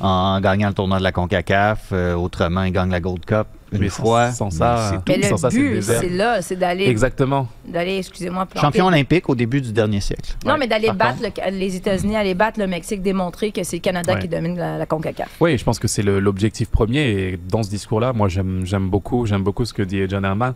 [0.00, 1.88] en gagnant le tournoi de la CONCACAF.
[1.92, 4.32] Euh, autrement, il gagne la Gold Cup une Mais fois.
[4.32, 5.20] sans ça, c'est tout.
[5.20, 7.46] Mais Sans but, c'est là, c'est d'aller, Exactement.
[7.64, 10.34] d'aller, excusez-moi, Champion olympique au début du dernier siècle.
[10.44, 10.58] Non, Ouais.
[10.58, 14.14] mais d'aller battre le- les États-Unis, aller battre le Mexique, démontrer que c'est le Canada
[14.14, 14.20] Ouais.
[14.22, 15.36] qui domine la, la CONCACAF.
[15.40, 17.10] Oui, je pense que c'est l'objectif premier.
[17.10, 20.54] Et dans ce discours-là, moi, j'aime j'aime beaucoup, j'aime beaucoup ce que dit John Herman.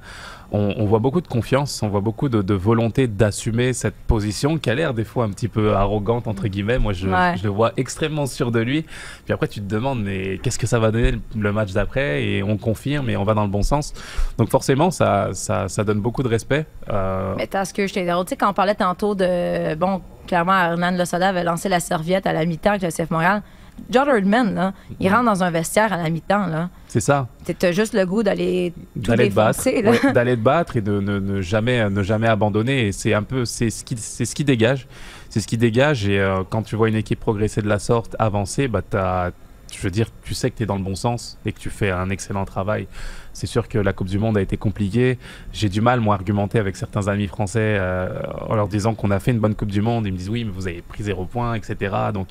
[0.53, 4.59] On, on voit beaucoup de confiance, on voit beaucoup de, de volonté d'assumer cette position
[4.59, 6.79] qui a l'air des fois un petit peu arrogante, entre guillemets.
[6.79, 7.35] Moi, je, Ouais.
[7.37, 8.83] je le vois extrêmement sûr de lui.
[9.25, 12.25] Puis après, tu te demandes, mais qu'est-ce que ça va donner le- match d'après?
[12.25, 13.93] Et on confirme et on va dans le bon sens.
[14.39, 16.67] Donc forcément, ça, ça, ça donne beaucoup de respect.
[16.91, 18.09] Euh, Mais t'as ce que je t'ai dit.
[18.11, 19.75] Tu sais, quand on parlait tantôt de.
[19.75, 23.43] Bon, clairement, Hernan Losada avait lancé la serviette à la mi-temps avec le CF Montréal.
[23.91, 26.47] John Herdman, là, il rentre dans un vestiaire à la mi-temps.
[26.47, 26.71] là.
[26.89, 27.29] c'est ça.
[27.59, 31.01] T'as- juste le goût d'aller tout d'aller te battre, ouais, d'aller te battre et de
[31.01, 32.89] ne, ne jamais ne jamais abandonner.
[32.89, 34.87] Et c'est un peu c'est ce qui c'est ce qui dégage,
[35.29, 36.09] c'est ce qui dégage.
[36.09, 39.31] Et euh, quand tu vois une équipe progresser de la sorte, avancer, bah t'as
[39.77, 41.71] je veux dire, tu sais que tu es dans le bon sens et que tu
[41.71, 42.87] fais un excellent travail.
[43.33, 45.19] C'est sûr que la Coupe du Monde a été compliquée.
[45.53, 49.11] J'ai du mal, moi, à argumenter avec certains amis français euh, en leur disant qu'on
[49.11, 50.07] a fait une bonne Coupe du Monde.
[50.07, 51.95] Ils me disent oui, mais vous avez pris zéro point, etc.
[52.15, 52.29] Donc,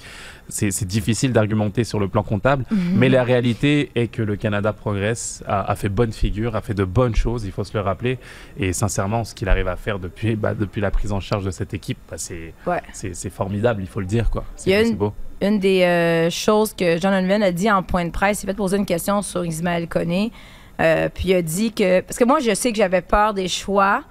[0.47, 2.63] c'est difficile d'argumenter sur le plan comptable.
[2.71, 2.77] Mhm.
[2.95, 6.73] Mais la réalité est que le Canada progresse, a, a fait bonne figure, a fait
[6.73, 8.17] de bonnes choses, il faut se le rappeler.
[8.57, 11.51] Et sincèrement, ce qu'il arrive à faire depuis, bah, depuis la prise en charge de
[11.51, 12.81] cette équipe, bah, c'est Ouais.
[13.29, 14.29] formidable, il faut le dire.
[14.29, 14.45] quoi.
[14.55, 15.13] C'est beau.
[15.43, 18.53] Une des euh, choses que John Herdman a dit en point de presse, il fait
[18.53, 20.31] poser une question sur Ismaël Koné.
[20.79, 21.99] Euh, puis il a dit que.
[21.99, 24.03] Parce que moi, je sais que j'avais peur des choix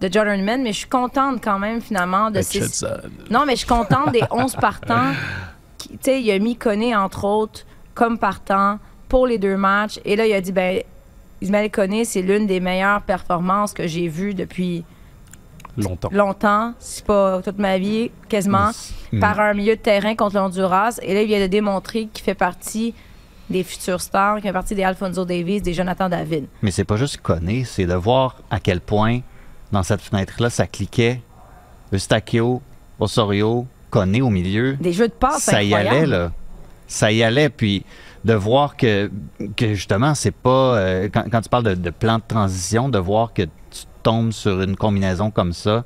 [0.00, 2.60] de John Herdman, mais je suis contente quand même, finalement, de ces.
[3.28, 5.12] Non, mais je suis contente des 11 partants.
[5.78, 9.98] Tu sais, il a mis Koné, entre autres, comme partant pour les deux matchs.
[10.04, 10.80] Et là, il a dit, ben,
[11.40, 14.84] Ismaël Koné, c'est l'une des meilleures performances que j'ai vues depuis
[15.78, 16.08] Longtemps.
[16.12, 18.70] longtemps, si pas toute ma vie, quasiment,
[19.12, 19.20] Mm.
[19.20, 20.98] par un milieu de terrain contre le Honduras.
[21.02, 22.94] Et là, il vient de démontrer qu'il fait partie
[23.48, 26.46] des futurs stars, qu'il fait partie des Alfonso Davis, des Jonathan David.
[26.60, 29.20] Mais c'est pas juste conner, c'est de voir à quel point,
[29.72, 31.22] dans cette fenêtre-là, ça cliquait.
[31.92, 32.60] Eustachio,
[33.00, 34.74] Osorio, Conné au milieu.
[34.78, 36.30] Des jeux de passe ça y allait, là.
[36.86, 37.48] Ça y allait.
[37.48, 37.86] Puis
[38.22, 39.10] de voir que,
[39.56, 40.76] que justement, c'est pas.
[40.76, 44.32] euh, quand, quand tu parles de, de plan de transition, de voir que tu tombes
[44.32, 45.84] sur une combinaison comme ça,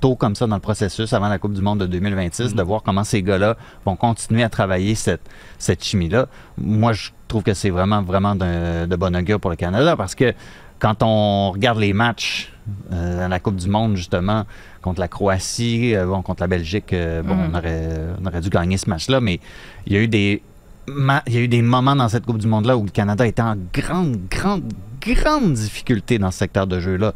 [0.00, 2.82] tôt comme ça dans le processus, avant la Coupe du Monde de 2026, de voir
[2.82, 5.22] comment ces gars-là vont continuer à travailler cette,
[5.58, 6.26] cette chimie-là.
[6.58, 10.14] Moi, je trouve que c'est vraiment, vraiment de, de bon augure pour le Canada parce
[10.14, 10.32] que
[10.78, 12.52] quand on regarde les matchs
[12.92, 14.44] euh, à la Coupe du Monde, justement,
[14.80, 17.50] contre la Croatie, euh, bon, contre la Belgique, euh, bon, Mhm.
[17.52, 19.40] on, aurait, on aurait dû gagner ce match-là, mais
[19.86, 20.42] il y a eu des
[21.26, 23.42] il y a eu des moments dans cette Coupe du Monde-là où le Canada était
[23.42, 24.64] en grande, grande,
[25.00, 27.12] grande difficulté dans ce secteur de jeu-là.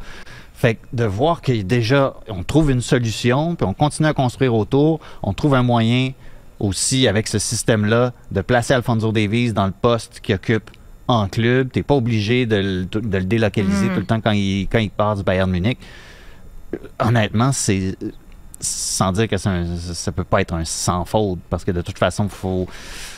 [0.65, 4.55] Fait que de voir que déjà, on trouve une solution, puis on continue à construire
[4.55, 6.11] autour, on trouve un moyen
[6.59, 10.71] aussi avec ce système-là de placer Alfonso Davies dans le poste qu'il occupe
[11.07, 11.69] en club.
[11.71, 13.93] Tu n'es pas obligé de le, de le délocaliser Mhm.
[13.93, 15.77] tout le temps quand il, quand il part du Bayern Munich.
[16.99, 17.95] Honnêtement, c'est
[18.59, 21.99] sans dire que un- ça peut pas être un sans faute parce que de toute
[21.99, 22.27] façon,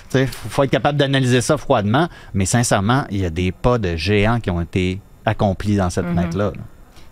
[0.09, 3.77] sais, faut, faut être capable d'analyser ça froidement, mais sincèrement, il y a des pas
[3.77, 6.15] de géants qui ont été accomplis dans cette Mhm.
[6.17, 6.45] fenêtre-là.
[6.47, 6.61] là.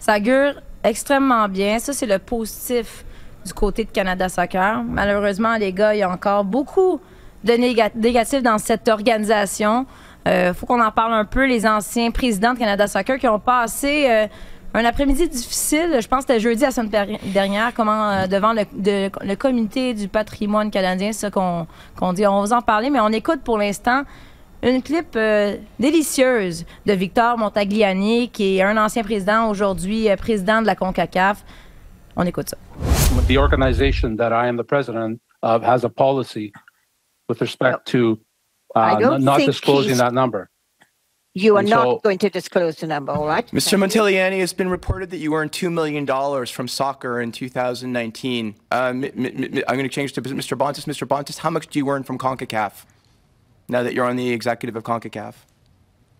[0.06, 1.80] Ça augure extrêmement bien.
[1.80, 3.04] Ça, c'est le positif
[3.44, 4.84] du côté de Canada Soccer.
[4.84, 7.02] Malheureusement, les gars, il y a encore beaucoup
[7.44, 9.88] de néga- négatifs dans cette organisation.
[10.28, 11.48] Il faut qu'on en parle un peu.
[11.48, 14.28] Les anciens présidents de Canada Soccer qui ont passé euh,
[14.76, 15.98] un après-midi difficile.
[16.00, 20.08] Je pense que c'était jeudi la semaine dernière, comment, euh, devant le, le comité du
[20.08, 21.65] patrimoine canadien, ça qu'on
[22.13, 22.28] dit.
[22.28, 24.04] On va vous en parler, mais on écoute pour l'instant
[24.65, 30.62] une clip euh, délicieuse de Victor Montagliani, qui est un ancien président, aujourd'hui euh, président
[30.62, 31.43] de la CONCACAF.
[32.15, 32.58] On écoute ça.
[33.28, 36.51] The organization that I am the president of has a policy
[37.30, 38.19] with respect to
[38.75, 40.49] I uh, not disclosing that number.
[41.38, 43.45] You are And not so- going to disclose the number, all right?
[43.51, 43.78] Mr.
[43.78, 46.06] Montigliani, it's been reported that you earned $2 million
[46.45, 48.56] from soccer in 2019.
[48.71, 50.58] Uh, m- m- m- I'm going to change to Mr.
[50.58, 50.86] Bontis.
[50.86, 51.06] Mr.
[51.06, 52.86] Bontis, how much do you earn from CONCACAF?
[53.67, 55.34] Now that you're on the executive of CONCACAF?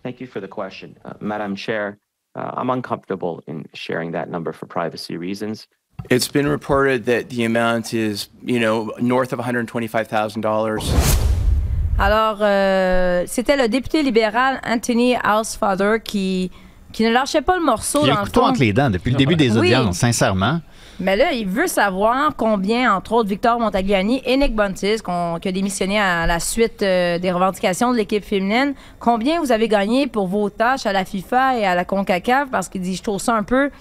[0.04, 0.96] Thank you for the question.
[1.04, 1.98] Uh, Madam Chair,
[2.36, 5.68] uh, I'm uncomfortable in sharing that number for privacy reasons.
[6.10, 10.80] It's been reported that the amount is, you know, north of $125,000.
[11.98, 16.52] Alors, euh, c'était le député libéral Anthony Housefather qui,
[16.92, 18.48] qui ne lâchait pas le morceau Il y a dans un le couteau fond.
[18.48, 19.74] entre les dents depuis le début des Oui.
[19.74, 20.60] audiences, sincèrement.
[21.00, 25.50] Mais là, il veut savoir combien, entre autres, Victor Montagliani et Nick Buntis, qu'on- qui
[25.50, 30.08] a démissionné à la suite euh, des revendications de l'équipe féminine, combien vous avez gagné
[30.08, 32.50] pour vos tâches à la FIFA et à la CONCACAF?
[32.50, 33.72] Parce qu'il dit, je trouve ça un peu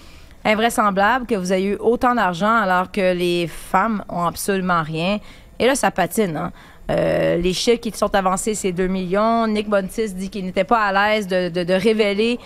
[0.43, 5.19] invraisemblable que vous ayez eu autant d'argent alors que les femmes ont absolument rien.
[5.57, 6.35] Et là, ça patine.
[6.37, 6.51] hein.
[6.91, 9.47] Euh, les chiffres qui sont avancés, c'est 2 millions.
[9.47, 12.37] Nick Buntis dit qu'il n'était pas à l'aise de révéler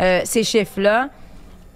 [0.00, 1.08] euh, ces chiffres-là.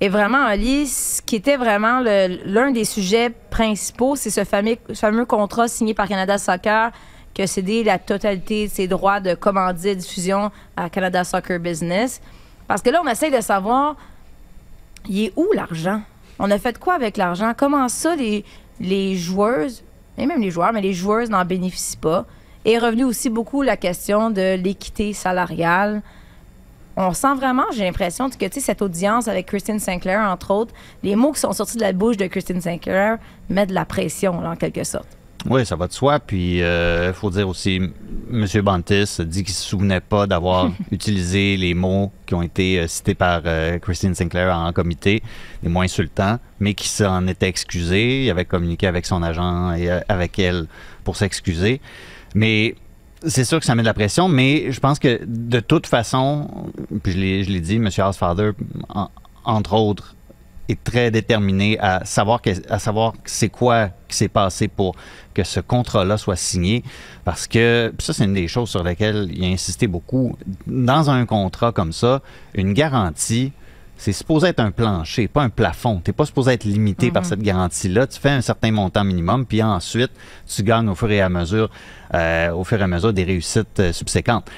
[0.03, 5.25] Et vraiment, Ali, ce qui était vraiment l'un des sujets principaux, c'est ce fameux, fameux
[5.25, 6.91] contrat signé par Canada Soccer
[7.33, 12.21] qui a cédé la totalité de ses droits de commandite, diffusion à Canada Soccer Business.
[12.67, 13.95] Parce que là, on essaie de savoir,
[15.09, 16.03] il est où l'argent?
[16.41, 17.53] On a fait quoi avec l'argent?
[17.57, 18.45] Comment ça, les,
[18.81, 19.85] les joueuses,
[20.19, 22.27] et même les joueurs, mais les joueuses n'en bénéficient pas?
[22.65, 26.03] Et est revenu aussi beaucoup la question de l'équité salariale.
[26.97, 30.75] On sent vraiment, j'ai l'impression que tu sais, cette audience avec Christine Sinclair, entre autres,
[31.03, 34.41] les mots qui sont sortis de la bouche de Christine Sinclair mettent de la pression,
[34.41, 35.09] là, en quelque sorte.
[35.49, 36.21] Oui, ça va de soi.
[36.21, 37.81] Puis, il faut dire aussi,
[38.33, 38.47] M.
[38.63, 42.87] Bantis dit qu'il ne se souvenait pas d'avoir utilisé les mots qui ont été euh,
[42.87, 45.23] cités par euh, Christine Sinclair en comité,
[45.63, 48.25] les mots insultants, mais qu'il s'en était excusé.
[48.25, 50.67] Il avait communiqué avec son agent et euh, avec elle
[51.05, 51.81] pour s'excuser.
[52.35, 52.75] Mais
[53.27, 56.49] c'est sûr que ça met de la pression, mais je pense que de toute façon,
[57.03, 57.19] puis je
[57.51, 57.89] l'ai- dit, M.
[57.99, 58.51] Housefather,
[58.89, 59.09] en-
[59.45, 60.15] entre autres,
[60.69, 64.95] est très déterminé à savoir que, à savoir c'est quoi qui s'est passé pour
[65.35, 66.85] que ce contrat-là soit signé
[67.25, 70.37] parce que ça c'est une des choses sur lesquelles il a insisté beaucoup
[70.69, 72.23] dans un contrat comme ça
[72.55, 73.51] une garantie
[74.03, 76.01] c'est supposé être un plancher, pas un plafond.
[76.05, 77.29] Tu n'es pas supposé être limité par Mhm.
[77.29, 78.09] cette garantie-là.
[78.09, 80.11] Tu fais un certain montant minimum, puis ensuite,
[80.53, 81.71] tu gagnes au fur et à mesure,
[82.13, 84.51] euh, au fur et à mesure des réussites euh, subséquentes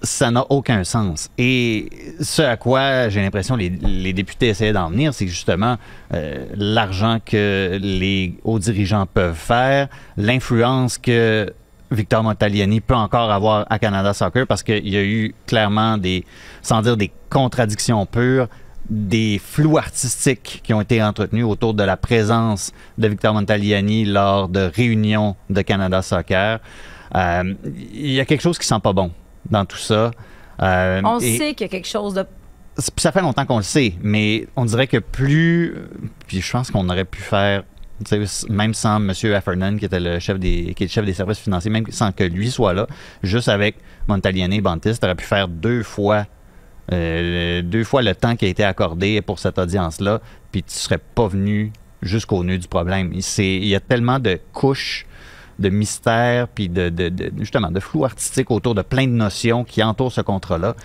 [0.00, 1.28] ça n'a aucun sens.
[1.38, 1.88] Et
[2.20, 5.76] ce à quoi j'ai l'impression les, les députés essayaient d'en venir, c'est justement
[6.14, 11.52] euh, l'argent que les hauts dirigeants peuvent faire, l'influence que
[11.90, 16.24] Victor Montagliani peut encore avoir à Canada Soccer parce qu'il y a eu clairement des,
[16.62, 18.46] sans dire des contradictions pures,
[18.90, 24.48] des flous artistiques qui ont été entretenus autour de la présence de Victor Montagliani lors
[24.48, 26.60] de réunions de Canada Soccer.
[27.14, 27.54] Euh,
[27.92, 29.12] Il y a quelque chose qui sent pas bon
[29.50, 30.10] dans tout ça.
[30.62, 32.24] Euh, On sait qu'il y a quelque chose de
[32.96, 35.74] ça fait longtemps qu'on le sait, mais on dirait que plus.
[36.26, 37.64] Puis je pense qu'on aurait pu faire.
[38.48, 39.10] Même sans M.
[39.10, 42.12] Heffernan, qui était le chef des, qui est le chef des services financiers, même sans
[42.12, 42.86] que lui soit là,
[43.24, 43.74] juste avec
[44.06, 46.24] Montagliani et Bantis, tu aurais pu faire deux fois,
[46.92, 50.20] euh, deux fois le temps qui a été accordé pour cette audience-là,
[50.52, 51.72] puis tu serais pas venu
[52.02, 53.12] jusqu'au nœud du problème.
[53.12, 55.06] Il, y a tellement de couches
[55.58, 56.92] de mystères, puis de,
[57.38, 60.76] justement de flou artistique autour de plein de notions qui entourent ce contrat-là.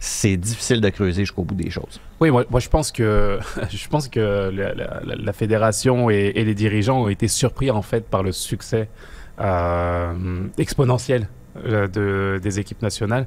[0.00, 1.98] C'est difficile de creuser jusqu'au bout des choses.
[2.20, 3.38] Oui, moi, je pense que
[3.70, 8.32] je pense que la, fédération et, les dirigeants ont été surpris en fait par le
[8.32, 8.90] succès
[9.40, 10.12] euh,
[10.58, 11.28] exponentiel
[11.64, 13.26] euh, de, des équipes nationales.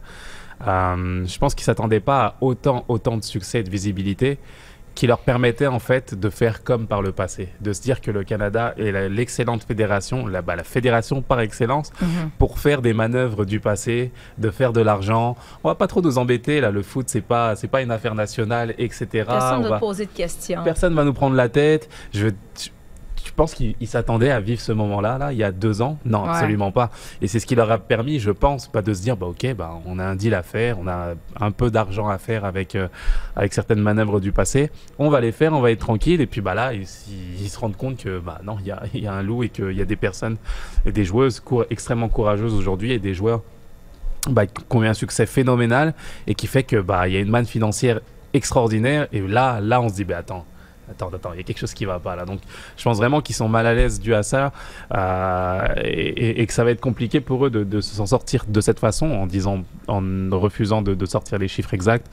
[0.68, 4.38] Euh, je pense qu'ils s'attendaient pas à autant autant de succès et de visibilité
[4.94, 8.12] qui leur permettait en fait de faire comme par le passé, de se dire que
[8.12, 12.30] le Canada est l'excellente fédération, la, bah, la fédération par excellence, Mhm.
[12.38, 15.38] pour faire des manœuvres du passé, de faire de l'argent.
[15.64, 18.16] On va pas trop nous embêter là, le foot c'est pas c'est pas une affaire
[18.16, 19.08] nationale, etc.
[19.26, 20.62] Personne On ne va- poser de questions.
[20.66, 21.88] Personne va nous prendre la tête.
[22.14, 22.28] Je,
[23.24, 25.82] je, je pense qu'ils ils s'attendaient à vivre ce moment-là, là, il y a deux
[25.82, 25.98] ans.
[26.06, 26.30] Non, Ouais.
[26.30, 26.90] absolument pas.
[27.22, 29.54] Et c'est ce qui leur a permis, je pense, pas de se dire, bah ok,
[29.56, 32.76] bah on a un deal à faire, on a un peu d'argent à faire avec
[32.76, 32.88] euh,
[33.36, 34.70] avec certaines manœuvres du passé.
[35.00, 36.22] On va les faire, on va être tranquille.
[36.22, 38.72] Et puis bah là, ils, ils- ils se rendent compte que bah non, il y
[38.72, 40.38] a, y a un loup et qu'il y a des personnes
[40.86, 43.42] et des joueuses cour- extrêmement courageuses aujourd'hui et des joueurs
[44.30, 45.94] bah, qui ont eu un succès phénoménal
[46.28, 48.00] et qui fait que bah il y a une manne financière
[48.34, 50.46] extraordinaire et là là on se dit bah attends
[50.92, 52.26] attends, attends, il y a quelque chose qui va pas là.
[52.26, 52.40] Donc,
[52.78, 54.52] je pense vraiment qu'ils sont mal à l'aise dû à ça
[54.94, 58.80] euh, et, que ça va être compliqué pour eux de, de s'en sortir de cette
[58.80, 60.02] façon en disant, en
[60.32, 62.08] refusant de, sortir les chiffres exacts.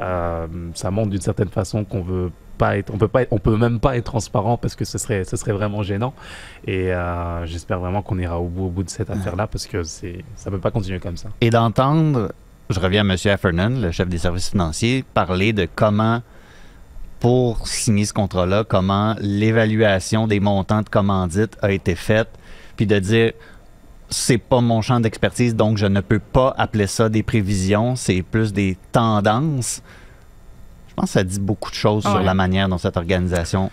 [0.00, 3.38] Euh, ça montre d'une certaine façon qu'on veut pas être, on peut pas, être- on
[3.38, 6.14] peut même pas être transparent parce que ce serait, ce serait vraiment gênant.
[6.66, 9.82] Et euh, j'espère vraiment qu'on ira au bout, au bout de cette affaire-là parce que
[9.82, 11.28] c'est, ça peut pas continuer comme ça.
[11.40, 12.32] Et d'entendre,
[12.70, 13.16] je reviens à M.
[13.24, 16.22] Heffernan, le chef des services financiers, parler de comment,
[17.20, 22.28] pour signer ce contrat-là, comment l'évaluation des montants de commandite a été faite,
[22.76, 23.32] puis de dire
[24.10, 28.22] c'est pas mon champ d'expertise, donc je ne peux pas appeler ça des prévisions, c'est
[28.22, 29.82] plus des tendances.
[30.88, 33.70] Je pense que ça dit beaucoup de choses sur la manière dont cette organisation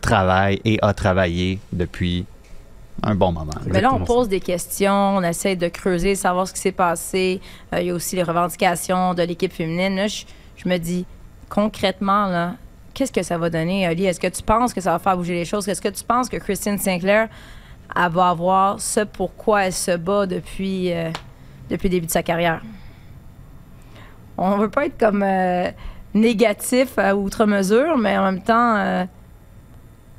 [0.00, 2.24] travaille et a travaillé depuis
[3.02, 3.52] un bon moment.
[3.66, 7.40] Mais là, on pose des questions, on essaie de creuser, savoir ce qui s'est passé.
[7.72, 9.96] Euh, il y a aussi les revendications de l'équipe féminine.
[9.96, 10.24] Là, je,
[10.56, 11.04] je me dis,
[11.48, 12.54] concrètement, là,
[12.94, 14.06] qu'est-ce que ça va donner, Ali?
[14.06, 15.68] Est-ce que tu penses que ça va faire bouger les choses?
[15.68, 17.28] Est-ce que tu penses que Christine Sinclair
[17.94, 21.10] elle va avoir ce pourquoi elle se bat depuis, euh,
[21.68, 22.62] depuis le début de sa carrière?
[24.38, 25.70] On veut pas être comme euh,
[26.14, 29.04] négatif à outre mesure, mais en même temps, euh,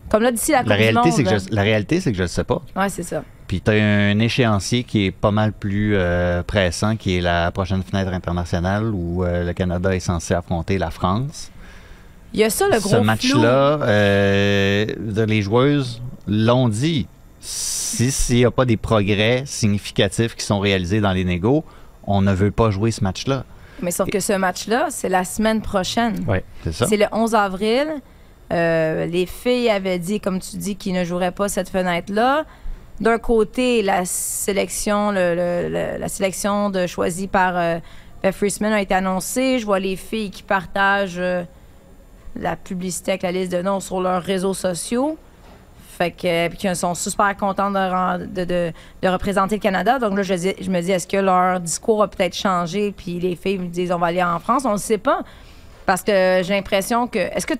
[0.09, 1.37] comme là, d'ici la Coupe La du réalité, Monde, c'est que là.
[1.39, 2.61] je, la réalité, c'est que je ne sais pas.
[2.75, 3.23] Ouais, c'est ça.
[3.47, 7.51] Puis tu as un échéancier qui est pas mal plus euh, pressant, qui est la
[7.51, 11.51] prochaine fenêtre internationale où euh, le Canada est censé affronter la France.
[12.33, 14.85] Il y a ça, le gros Ce match-là, euh,
[15.27, 17.07] les joueuses l'ont dit.
[17.39, 21.63] Si- S'il n'y a pas des progrès significatifs qui sont réalisés dans les négos,
[22.07, 23.43] on ne veut pas jouer ce match-là.
[23.81, 26.15] Mais sauf que ce match-là, c'est la semaine prochaine.
[26.27, 26.87] Ouais, c'est ça.
[26.87, 27.87] C'est le 11 avril.
[28.51, 32.45] Euh, les filles avaient dit, comme tu dis, qu'ils ne joueraient pas cette fenêtre-là.
[33.01, 37.77] D'un côté, la sélection, le- le- le- la sélection de, choisie par euh,
[38.21, 39.59] Beth Friesman a été annoncée.
[39.59, 41.43] Je vois les filles qui partagent euh,
[42.35, 45.17] la publicité avec la liste de noms sur leurs réseaux sociaux.
[45.97, 49.99] Fait que, puis qu'elles sont super contentes de, de, de- représenter le Canada.
[49.99, 52.91] Donc là, je, je me dis, est-ce que leur discours a peut-être changé?
[52.91, 54.65] Puis les filles me disent, on va aller en France?
[54.65, 55.21] On ne sait pas.
[55.85, 57.19] Parce que j'ai l'impression que.
[57.19, 57.53] Est-ce que.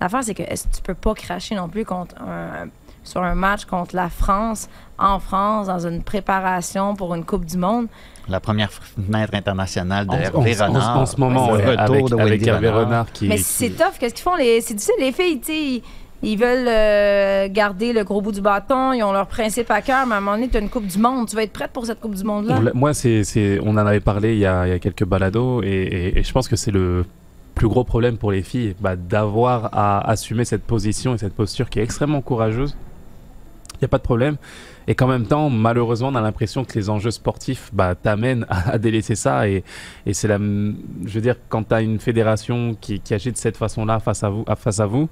[0.00, 2.68] L'affaire, c'est que est-ce que tu peux pas cracher non plus contre un-
[3.06, 7.56] sur un match contre la France, en France, dans une préparation pour une Coupe du
[7.56, 7.86] Monde?
[8.28, 10.98] La première fenêtre internationale de Hervé Renard.
[10.98, 12.86] en ce moment, le ouais, retour avec- de avec Hervé Renard.
[12.86, 13.98] Renard qui- Mais c'est tough.
[14.00, 14.34] Qu'est-ce qu'ils font?
[14.34, 14.94] Les, c'est difficile.
[14.98, 15.82] Les filles, tu sais,
[16.22, 18.92] ils, veulent euh, garder le gros bout du bâton.
[18.92, 20.06] Ils ont leur principe à cœur.
[20.06, 21.28] Mais à un moment donné, tu as une Coupe du Monde.
[21.28, 22.72] Tu vas être prête pour cette Coupe du Monde-là?
[22.74, 25.62] Moi, c'est, c'est- on en avait parlé il y a, il y a quelques balados
[25.62, 27.04] et, et- et je pense que c'est le
[27.54, 31.70] plus gros problème pour les filles bah, d'avoir à assumer cette position et cette posture
[31.70, 32.76] qui est extrêmement courageuse.
[33.80, 34.36] N'y a pas de problème.
[34.88, 38.78] Et qu'en même temps, malheureusement, on a l'impression que les enjeux sportifs bah, t'amènent à,
[38.78, 39.48] délaisser ça.
[39.48, 39.64] Et,
[40.06, 43.36] et c'est la, je veux dire, quand tu as une fédération qui, qui agit de
[43.36, 45.08] cette façon-là face à vous, à- face à vous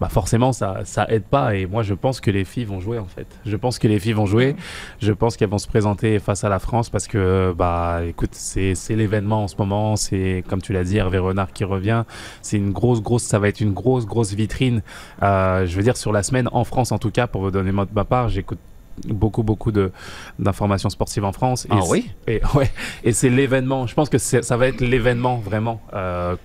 [0.00, 1.54] bah forcément, ça, ça aide pas.
[1.54, 3.26] Et moi, je pense que les filles vont jouer, en fait.
[3.46, 4.56] Je pense que les filles vont jouer.
[5.00, 8.74] Je pense qu'elles vont se présenter face à la France parce que, bah, écoute, c'est
[8.96, 9.94] l'événement en ce moment.
[9.94, 12.02] C'est, comme tu l'as dit, Hervé Renard qui revient.
[12.40, 14.82] C'est une grosse, grosse, ça va être une grosse, grosse vitrine.
[15.22, 17.70] Euh, je veux dire, sur la semaine, en France en tout cas, pour vous donner
[17.70, 18.58] ma part, j'écoute
[19.06, 19.90] beaucoup beaucoup de
[20.38, 22.10] d'informations sportives en France Ah c'est- oui?
[22.26, 22.70] et ouais
[23.04, 26.36] et c'est l'événement je pense que ça va être l'événement vraiment euh,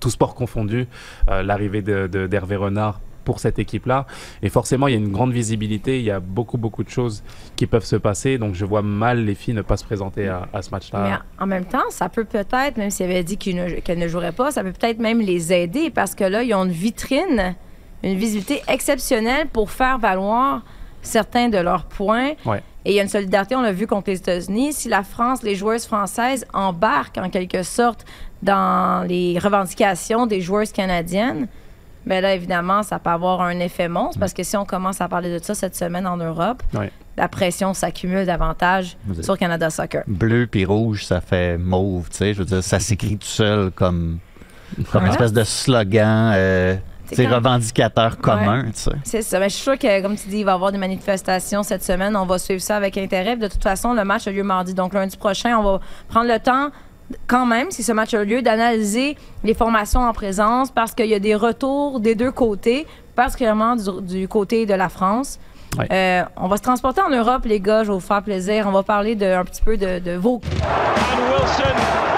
[0.00, 0.86] tout sport confondu
[1.30, 4.04] euh, l'arrivée de d'Hervé Renard pour cette équipe-là.
[4.42, 7.22] Et forcément, il y a une grande visibilité, il y a beaucoup, beaucoup de choses
[7.54, 8.36] qui peuvent se passer.
[8.36, 11.22] Donc, je vois mal les filles ne pas se présenter à, à ce Mais match-là.
[11.38, 14.08] en même temps, ça peut peut-être, même si elle avait dit qu'ils ne- qu'elle ne
[14.08, 17.54] jouerait pas, ça peut peut-être même les aider parce que là, ils ont une vitrine,
[18.02, 20.62] une visibilité exceptionnelle pour faire valoir
[21.02, 22.32] certains de leurs points.
[22.46, 22.62] Ouais.
[22.84, 24.72] Et il y a une solidarité, on l'a vu contre les États-Unis.
[24.72, 28.04] Si la France, les joueuses françaises embarquent en quelque sorte
[28.42, 31.46] dans les revendications des joueuses canadiennes,
[32.06, 35.08] bien là, évidemment, ça peut avoir un effet monstre parce que si on commence à
[35.08, 36.90] parler de ça cette semaine en Europe, Ouais.
[37.16, 40.02] la pression s'accumule davantage Vous sur Canada Soccer.
[40.08, 42.34] Bleu puis rouge, ça fait mauve, tu sais.
[42.34, 44.18] Je veux dire, ça s'écrit tout seul comme,
[44.90, 46.74] comme une espèce de slogan, euh,
[47.14, 48.70] C'est revendicateur commun, Ouais.
[48.72, 48.90] tu sais.
[49.04, 49.38] C'est ça.
[49.38, 51.84] Mais je suis sûre que, comme tu dis, il va y avoir des manifestations cette
[51.84, 52.16] semaine.
[52.16, 53.36] On va suivre ça avec intérêt.
[53.36, 54.74] De toute façon, le match a lieu mardi.
[54.74, 56.68] Donc, lundi prochain, on va prendre le temps,
[57.26, 61.14] quand même, si ce match a lieu, d'analyser les formations en présence parce qu'il y
[61.14, 65.38] a des retours des deux côtés, particulièrement du, du côté de la France.
[65.78, 65.86] Ouais.
[65.90, 67.82] Euh, on va se transporter en Europe, les gars.
[67.82, 68.66] Je vais vous faire plaisir.
[68.66, 72.11] On va parler de, un petit peu de, de vos And Wilson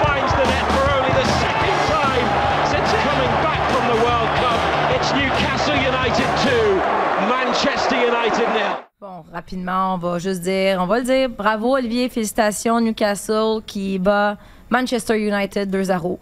[5.15, 8.75] Newcastle United 2, Manchester United nil.
[8.99, 11.29] Bon, rapidement, on va juste dire, on va le dire.
[11.29, 12.09] Bravo, Olivier.
[12.09, 14.37] Félicitations, Newcastle qui bat
[14.69, 16.17] Manchester United 2-0.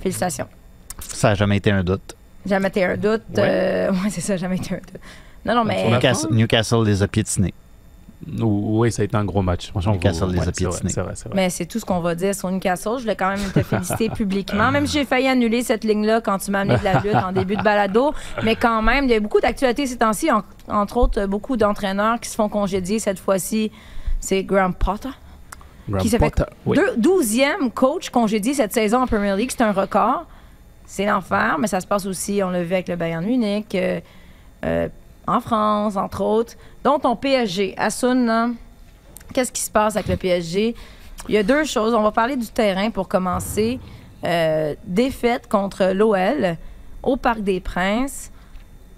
[0.00, 0.48] Félicitations.
[1.00, 2.14] Ça n'a jamais été un doute.
[2.46, 3.22] Jamais été un doute.
[3.36, 3.38] Ouais.
[3.38, 5.00] euh, ouais, c'est ça, jamais été un doute.
[5.44, 5.90] Non, non, mais.
[5.90, 7.54] Newcastle, Newcastle les a piétinés.
[8.30, 9.70] Oui, ça a été un gros match.
[9.70, 10.92] Franchement, Newcastle vous- les a ouais, c'est vrai, piétinés.
[10.92, 11.36] c'est vrai, c'est vrai.
[11.36, 12.92] Mais c'est tout ce qu'on va dire sur Newcastle.
[12.98, 14.70] Je voulais quand même te féliciter publiquement.
[14.70, 17.32] Même si j'ai failli annuler cette ligne-là quand tu m'as amené de la lutte en
[17.32, 18.12] début de balado.
[18.44, 20.30] Mais quand même, il y a beaucoup d'actualités ces temps-ci.
[20.30, 23.72] en- entre autres, beaucoup d'entraîneurs qui se font congédier cette fois-ci.
[24.20, 25.08] C'est Graham Potter.
[25.88, 26.76] Graham qui se fait Potter, oui.
[26.76, 29.50] deux- 12e coach congédié cette saison en Premier League.
[29.50, 30.26] C'est un record.
[30.86, 33.98] C'est l'enfer, mais ça se passe aussi, on l'a vu avec le Bayern Munich, euh,
[34.64, 34.88] euh,
[35.32, 36.54] en France, entre autres.
[36.84, 38.48] Donc, ton PSG, là,
[39.32, 40.74] qu'est-ce qui se passe avec le PSG?
[41.28, 41.94] Il y a deux choses.
[41.94, 43.80] On va parler du terrain pour commencer.
[44.24, 46.56] Euh, défaite contre l'OL
[47.02, 48.30] au Parc des Princes.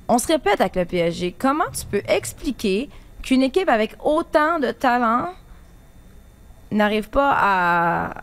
[0.06, 1.34] On se répète avec le PSG.
[1.38, 2.90] Comment tu peux expliquer
[3.22, 5.28] qu'une équipe avec autant de talent
[6.70, 8.14] n'arrive pas à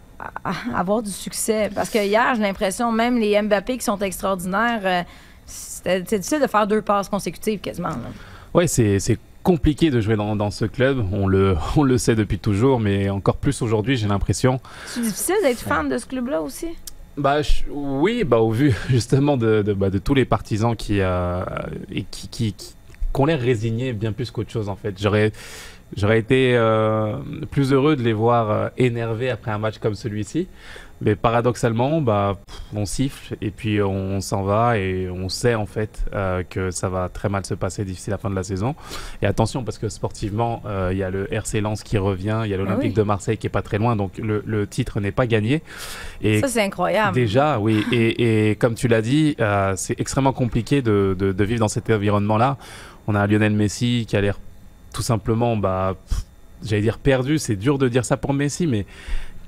[0.75, 1.71] avoir du succès?
[1.73, 5.03] Parce que hier, j'ai l'impression, même les Mbappé qui sont extraordinaires, euh,
[5.83, 7.89] c'était c'est difficile de faire deux passes consécutives quasiment.
[7.89, 7.97] là.
[8.53, 11.03] Ouais, c'est compliqué de jouer dans, dans ce club.
[11.11, 14.59] On le, on le sait depuis toujours, mais encore plus aujourd'hui, j'ai l'impression.
[14.85, 16.67] C'est difficile d'être fan de ce club-là aussi?
[17.17, 20.99] Bah je- oui, bah au vu justement de, de, bah, de tous les partisans qui,
[21.01, 21.43] euh,
[21.91, 22.73] et qui, qui, qui,
[23.13, 24.95] qui ont l'air résignés bien plus qu'autre chose en fait.
[25.01, 25.31] J'aurais
[25.97, 27.17] j'aurais été euh,
[27.51, 30.47] plus heureux de les voir euh, énervés après un match comme celui-ci.
[31.03, 35.65] Mais paradoxalement, bah, pff, on siffle et puis on s'en va et on sait en
[35.65, 38.75] fait euh, que ça va très mal se passer d'ici la fin de la saison.
[39.23, 42.51] Et attention parce que sportivement, euh, il y a le RC Lens qui revient, il
[42.51, 42.93] y a l'Olympique oui.
[42.93, 45.63] de Marseille qui est pas très loin, donc le, le titre n'est pas gagné.
[46.21, 47.15] Et Ça, c'est incroyable.
[47.15, 47.83] Déjà, oui.
[47.91, 51.67] Et, et comme tu l'as dit, euh, c'est extrêmement compliqué de, de- de vivre dans
[51.67, 52.57] cet environnement-là.
[53.07, 54.37] On a Lionel Messi qui a l'air
[54.93, 55.95] tout simplement, bah,
[56.63, 57.39] j'allais dire perdu.
[57.39, 58.85] C'est dur de dire ça pour Messi, mais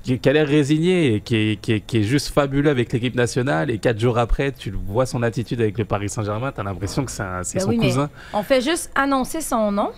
[0.04, 2.92] qui, qui a l'air résigné et qui est, qui est- qui est juste fabuleux avec
[2.92, 3.70] l'équipe nationale.
[3.70, 6.52] Et quatre jours après, tu vois son attitude avec le Paris Saint-Germain.
[6.52, 8.10] Tu as l'impression que c'est Ben son oui, mais cousin.
[8.32, 9.90] On fait juste annoncer son nom,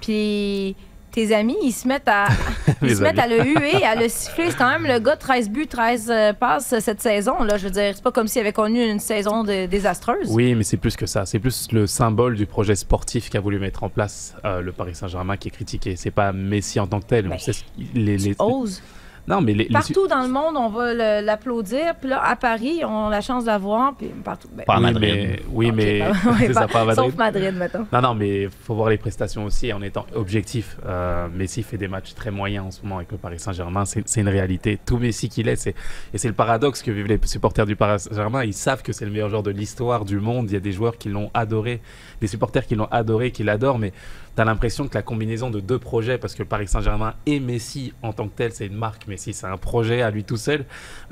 [0.00, 0.76] puis
[1.12, 2.26] tes amis, ils se mettent à,
[2.82, 4.50] ils se mettent à le huer, à le siffler.
[4.50, 7.42] C'est quand même le gars 13 buts, 13 euh, passes cette saison.
[7.42, 10.28] Là, je veux dire, c'est pas comme s'il avait connu une saison de- désastreuse.
[10.28, 11.24] Oui, mais c'est plus que ça.
[11.24, 14.94] C'est plus le symbole du projet sportif qu'a voulu mettre en place euh, le Paris
[14.94, 15.96] Saint-Germain qui est critiqué.
[15.96, 17.30] C'est pas Messi en tant que tel.
[17.32, 18.82] On sait ce qu'il- les, les- Ose.
[19.28, 21.94] Non, mais les, les- Partout dans le monde, on va l'applaudir.
[22.00, 23.94] Puis là, à Paris, on a la chance de la voir.
[23.96, 24.48] Puis partout.
[24.54, 26.02] ben, oui, mais, oui, mais
[26.40, 27.04] Ouais, ça, pas- pas à Madrid.
[27.04, 27.86] Sauf Madrid, mettons.
[27.92, 30.76] Non, non, mais faut voir les prestations aussi en étant objectif.
[30.86, 33.84] Euh, Messi fait des matchs très moyens en ce moment avec le Paris Saint-Germain.
[33.84, 34.78] C'est c'est une réalité.
[34.84, 35.74] Tout Messi qu'il est, c'est
[36.14, 38.44] et c'est le paradoxe que vivent les supporters du Paris Saint-Germain.
[38.44, 40.50] Ils savent que c'est le meilleur joueur de l'histoire du monde.
[40.50, 41.80] Il y a des joueurs qui l'ont adoré,
[42.20, 43.92] des supporters qui l'ont adoré, qui l'adorent, mais
[44.36, 47.40] tu as l'impression que la combinaison de deux projets, parce que le Paris Saint-Germain et
[47.40, 49.08] Messi en tant que tel, c'est une marque.
[49.08, 50.66] Messi, c'est un projet à lui tout seul.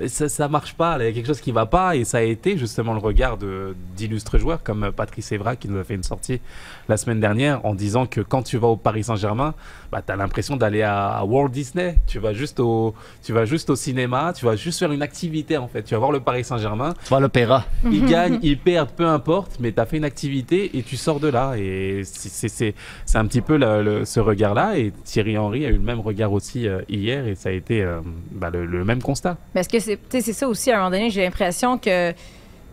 [0.06, 0.98] Ça, ça marche pas.
[1.00, 3.38] Il y a quelque chose qui va pas et ça a été justement le regard
[3.38, 6.40] de- d'illustres joueurs comme Patrice Evra qui nous a fait une sortie
[6.88, 9.54] la semaine dernière en disant que quand tu vas au Paris Saint-Germain,
[9.90, 11.96] bah, tu as l'impression d'aller à, à Walt Disney.
[12.06, 15.56] Tu vas, juste au, tu vas juste au cinéma, tu vas juste faire une activité
[15.56, 15.82] en fait.
[15.82, 16.94] Tu vas voir le Paris Saint-Germain.
[17.04, 17.64] Tu vas à l'opéra.
[17.90, 21.20] Ils gagnent, ils perdent, peu importe, mais tu as fait une activité et tu sors
[21.20, 21.54] de là.
[21.56, 22.74] Et c'est-
[23.14, 24.76] c'est un petit peu le- le- ce regard-là.
[24.76, 27.80] Et Thierry Henry a eu le même regard aussi euh, hier et ça a été
[27.80, 28.00] euh,
[28.32, 29.36] bah, le, le même constat.
[29.54, 32.10] Mais est-ce que c'est ça aussi, à un moment donné, j'ai l'impression que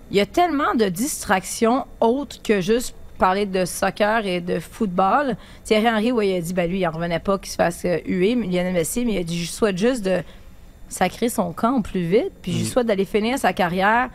[0.09, 5.35] il y a tellement de distractions autres que juste parler de soccer et de football.
[5.63, 7.85] Thierry Henry, ouais, il a dit, ben lui, il en revenait pas qu'il se fasse
[7.85, 10.21] euh, huer, Lionel Messi, mais il a dit, je souhaite juste de
[10.89, 12.65] sacrer son camp au plus vite, puis je Mm.
[12.65, 14.09] souhaite d'aller finir sa carrière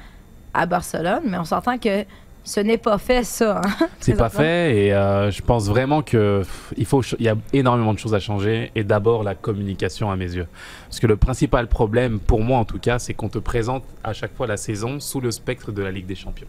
[0.52, 2.04] à Barcelone, mais on s'entend que
[2.46, 3.60] ce n'est pas fait, ça.
[3.64, 7.28] hein, C'est pas fait et euh, je pense vraiment que pff, il faut il y
[7.28, 10.46] a énormément de choses à changer et d'abord la communication à mes yeux.
[10.88, 14.12] Parce que le principal problème pour moi en tout cas, c'est qu'on te présente à
[14.12, 16.46] chaque fois la saison sous le spectre de la Ligue des Champions.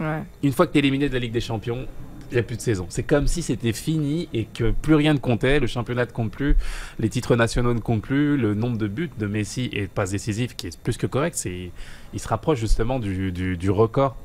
[0.00, 0.22] Ouais.
[0.42, 1.86] Une fois que tu es éliminé de la Ligue des Champions,
[2.30, 2.86] il n'y a plus de saison.
[2.88, 6.30] C'est comme si c'était fini et que plus rien ne comptait, le championnat ne compte
[6.30, 6.56] plus,
[6.98, 10.12] les titres nationaux ne comptent plus, le nombre de buts de Messi et de passes
[10.12, 11.70] décisives qui est plus que correct, c'est,
[12.14, 14.16] il se rapproche justement du, du- du record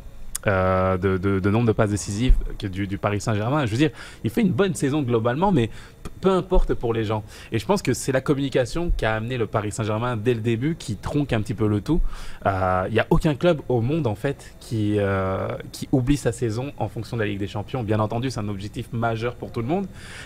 [0.46, 3.66] euh, de, de- de nombre de passes décisives du, du Paris Saint-Germain.
[3.66, 3.90] Je veux dire,
[4.24, 5.70] il fait une bonne saison globalement, mais
[6.10, 7.24] peu importe pour les gens.
[7.52, 10.42] Et je pense que c'est la communication qui a amené le Paris Saint-Germain dès le
[10.42, 12.02] début, qui tronque un petit peu le tout.
[12.46, 16.32] Euh, Il n'y a aucun club au monde, en fait, qui, euh, qui oublie sa
[16.32, 17.84] saison en fonction de la Ligue des Champions.
[17.84, 19.86] Bien entendu, c'est un objectif majeur pour tout le monde,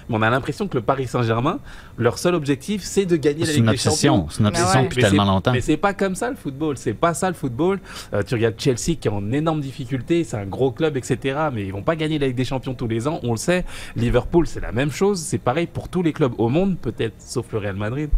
[0.09, 1.59] mais on a l'impression que le Paris Saint-Germain,
[1.97, 4.13] leur seul objectif, c'est de gagner la C'est Ligue une des obsession.
[4.15, 4.29] Champions.
[4.29, 4.85] C'est une obsession Ouais.
[4.85, 5.51] depuis Mais tellement c'est- longtemps.
[5.53, 6.77] Mais c'est pas comme ça le football.
[6.77, 7.79] C'est pas ça le football.
[8.13, 10.23] Euh, tu regardes Chelsea qui est en énorme difficulté.
[10.23, 11.37] C'est un gros club, etc.
[11.53, 13.19] Mais ils vont pas gagner la Ligue des Champions tous les ans.
[13.23, 13.65] On le sait.
[13.95, 15.19] Liverpool, c'est la même chose.
[15.19, 18.09] C'est pareil pour tous les clubs au monde, peut-être sauf le Real Madrid,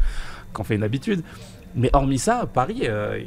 [0.53, 1.23] qu'on fait une habitude.
[1.75, 2.81] Mais hormis ça, Paris.
[2.83, 3.19] euh,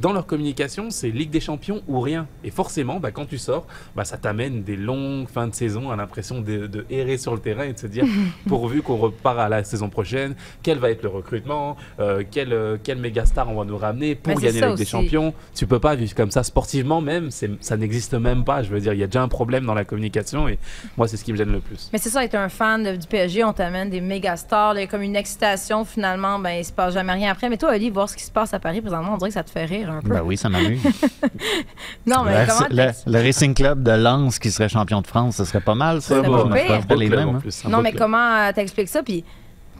[0.00, 2.26] dans leur communication, c'est Ligue des Champions ou rien.
[2.42, 3.66] Et forcément, bah, quand tu sors,
[3.96, 7.40] bah, ça t'amène des longues fins de saison à l'impression de, de errer sur le
[7.40, 8.04] terrain et de se dire,
[8.46, 12.76] pourvu qu'on repart à la saison prochaine, quel va être le recrutement, euh, quel, euh,
[12.82, 14.84] quel méga star on va nous ramener pour c'est gagner la Ligue des.
[14.84, 15.34] Champions.
[15.54, 18.62] Tu peux pas vivre comme ça sportivement même, ça n'existe même pas.
[18.62, 20.58] Je veux dire, il y a déjà un problème dans la communication et
[20.96, 21.90] moi, c'est ce qui me gêne le plus.
[21.92, 24.84] Mais c'est ça, être un fan du PSG, on t'amène des méga stars, il y
[24.84, 27.48] a comme une excitation, finalement, ben, il se passe jamais rien après.
[27.48, 29.44] Mais toi, Ali, voir ce qui se passe à Paris présentement, on dirait que ça
[29.44, 30.10] te fait rire un peu.
[30.10, 30.80] Ben oui, ça m'amuse.
[32.06, 35.36] non, mais le, comment le- le Racing Club de Lens qui serait champion de France,
[35.36, 36.22] ce serait pas mal, ça.
[36.22, 36.96] Pas pire.
[36.96, 37.38] les mêmes, hein.
[37.40, 38.02] plus, Non, mais club.
[38.02, 39.02] comment euh, t'expliques ça?
[39.02, 39.24] Puis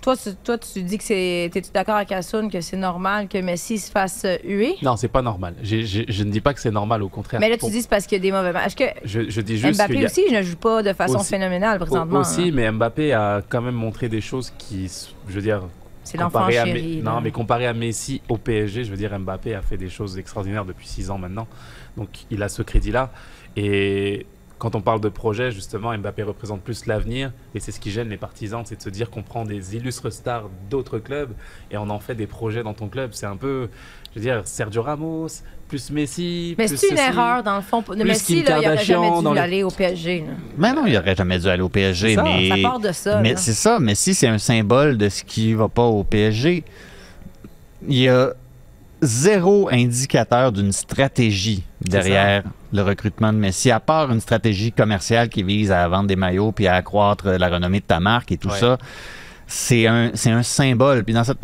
[0.00, 1.48] toi, tu- toi, tu dis que c'est.
[1.52, 4.74] T'es-tu d'accord avec Assoun que c'est normal que Messi se fasse euh, huer?
[4.82, 5.54] Non, c'est pas normal.
[5.62, 5.76] Je
[6.22, 7.40] ne dis pas que c'est normal, au contraire.
[7.40, 8.74] Mais là, tu dis c'est parce qu'il y a des mauvais matchs.
[8.74, 11.78] Que je, je dis juste Mbappé a- aussi ne joue pas de façon Aussi- phénoménale
[11.78, 12.20] présentement?
[12.20, 12.50] Aussi, hein?
[12.52, 14.90] mais Mbappé a quand même montré des choses qui,
[15.28, 15.62] je veux dire.
[16.04, 17.02] C'est l'enfant chéri.
[17.02, 20.18] Non, mais comparé à Messi au PSG, je veux dire, Mbappé a fait des choses
[20.18, 21.48] extraordinaires depuis six ans maintenant.
[21.96, 23.10] Donc, il a ce crédit-là.
[23.56, 24.26] Et
[24.58, 27.32] quand on parle de projet, justement, Mbappé représente plus l'avenir.
[27.54, 30.12] Et c'est ce qui gêne les partisans, c'est de se dire qu'on prend des illustres
[30.12, 31.30] stars d'autres clubs
[31.70, 33.10] et on en fait des projets dans ton club.
[33.12, 33.68] C'est un peu,
[34.14, 35.28] je veux dire, Sergio Ramos,
[35.68, 36.54] plus Messi.
[36.56, 37.08] Mais c'est une ceci.
[37.08, 37.82] erreur, dans le fond.
[37.82, 40.20] Plus Messi, Kim là, il aurait Kardashian jamais dans dû les- aller au PSG.
[40.20, 40.32] là.
[40.56, 42.14] Mais non, il aurait jamais dû aller au PSG.
[42.14, 45.08] Ça, mais ça part de ça, Mais c'est ça, mais si c'est un symbole de
[45.08, 46.64] ce qui va pas au PSG,
[47.88, 48.32] il y a
[49.02, 52.44] zéro indicateur d'une stratégie derrière
[52.74, 56.52] le recrutement de Messi, à part une stratégie commerciale qui vise à vendre des maillots
[56.52, 58.58] puis à accroître la renommée de ta marque et tout Ouais.
[58.58, 58.76] ça.
[59.46, 61.04] C'est un, c'est un symbole.
[61.04, 61.38] Puis dans cette,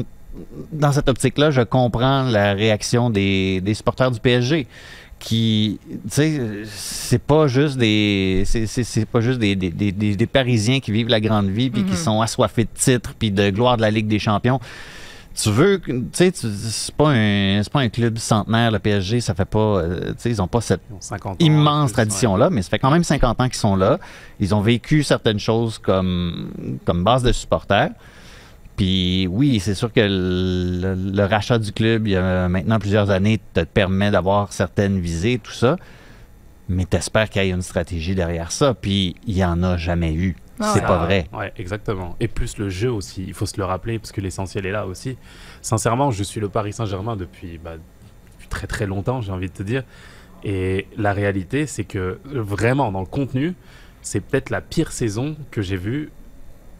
[0.72, 4.66] dans cette optique-là, je comprends la réaction des, des supporters du PSG
[5.18, 10.92] qui, tu sais, c'est pas juste des, c'est, pas juste des, des, des- Parisiens qui
[10.92, 11.96] vivent la grande vie puis qui Mhm.
[11.96, 14.58] sont assoiffés de titres puis de gloire de la Ligue des Champions.
[15.34, 19.34] Tu veux, tu sais, c'est pas un, c'est pas un club centenaire le PSG, ça
[19.34, 22.68] fait pas, euh, tu sais, ils ont pas cette 50 ans, immense tradition-là, mais ça
[22.70, 23.98] fait quand même 50 ans qu'ils sont là.
[24.40, 27.90] Ils ont vécu certaines choses comme, comme base de supporters.
[28.76, 33.10] Puis oui, c'est sûr que le, le rachat du club, il y a maintenant plusieurs
[33.10, 35.76] années, te permet d'avoir certaines visées, tout ça.
[36.68, 38.74] Mais t'espères qu'il y ait une stratégie derrière ça.
[38.74, 40.36] Puis il n'y en a jamais eu.
[40.60, 41.26] C'est pas Ah, vrai.
[41.32, 42.16] Ouais, exactement.
[42.20, 44.86] Et plus le jeu aussi, il faut se le rappeler parce que l'essentiel est là
[44.86, 45.16] aussi.
[45.62, 47.72] Sincèrement, je suis le Paris Saint-Germain depuis, bah,
[48.34, 49.82] depuis très très longtemps, j'ai envie de te dire.
[50.44, 53.54] Et la réalité, c'est que vraiment, dans le contenu,
[54.02, 56.10] c'est peut-être la pire saison que j'ai vue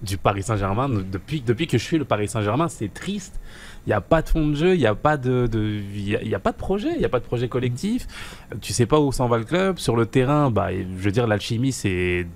[0.03, 2.68] du Paris Saint-Germain depuis, depuis que je suis le Paris Saint-Germain.
[2.68, 3.39] C'est triste.
[3.87, 6.09] Il n'y a pas de fond de jeu, il n'y a, pas de, de- il
[6.09, 8.07] y a, y a pas de projet, il n'y a pas de projet collectif.
[8.62, 9.78] Tu sais pas où s'en va le club.
[9.78, 12.26] Sur le terrain, bah, je veux dire, l'alchimie, c'est.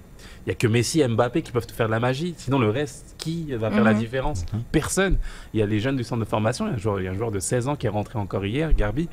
[0.47, 2.35] Il n'y a que Messi et Mbappé qui peuvent te faire de la magie.
[2.37, 3.99] Sinon, le reste, qui va faire la Mhm.
[3.99, 5.17] différence Personne.
[5.55, 6.67] Il y a les jeunes du centre de formation.
[6.67, 7.91] Il y a un joueur, il y a un joueur de 16 ans qui est
[7.91, 9.09] rentré encore hier, Garbi.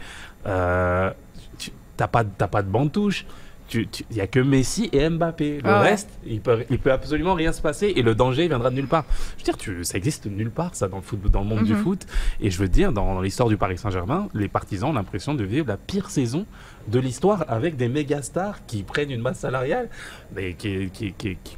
[0.45, 1.09] Euh,
[1.57, 3.25] tu n'as pas, t'as pas de bande touche.
[3.74, 5.57] Il n'y a que Messi et Mbappé.
[5.63, 5.89] Le Ah ouais.
[5.89, 8.88] reste, il peut, il peut absolument rien se passer et le danger viendra de nulle
[8.88, 9.05] part.
[9.38, 11.63] Je veux dire, tu, ça existe nulle part, ça, dans le, football, dans le monde
[11.63, 11.82] du Mhm.
[11.84, 12.05] foot.
[12.41, 15.43] Et je veux dire, dans, dans l'histoire du Paris Saint-Germain, les partisans ont l'impression de
[15.43, 16.45] vivre la pire saison
[16.88, 19.88] de l'histoire avec des méga stars qui prennent une masse salariale
[20.36, 21.57] mais qui, est- qui, est- qui est- qui-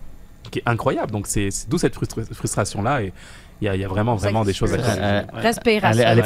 [0.51, 1.11] qui est incroyable.
[1.11, 3.01] Donc, c'est c'est d'où cette frustra- frustration-là.
[3.03, 3.13] Et
[3.63, 4.97] il y a, il y a vraiment, vraiment des choses à corriger.
[5.01, 5.41] Euh, Ouais.
[5.41, 6.03] Respiration.
[6.05, 6.21] À l'é-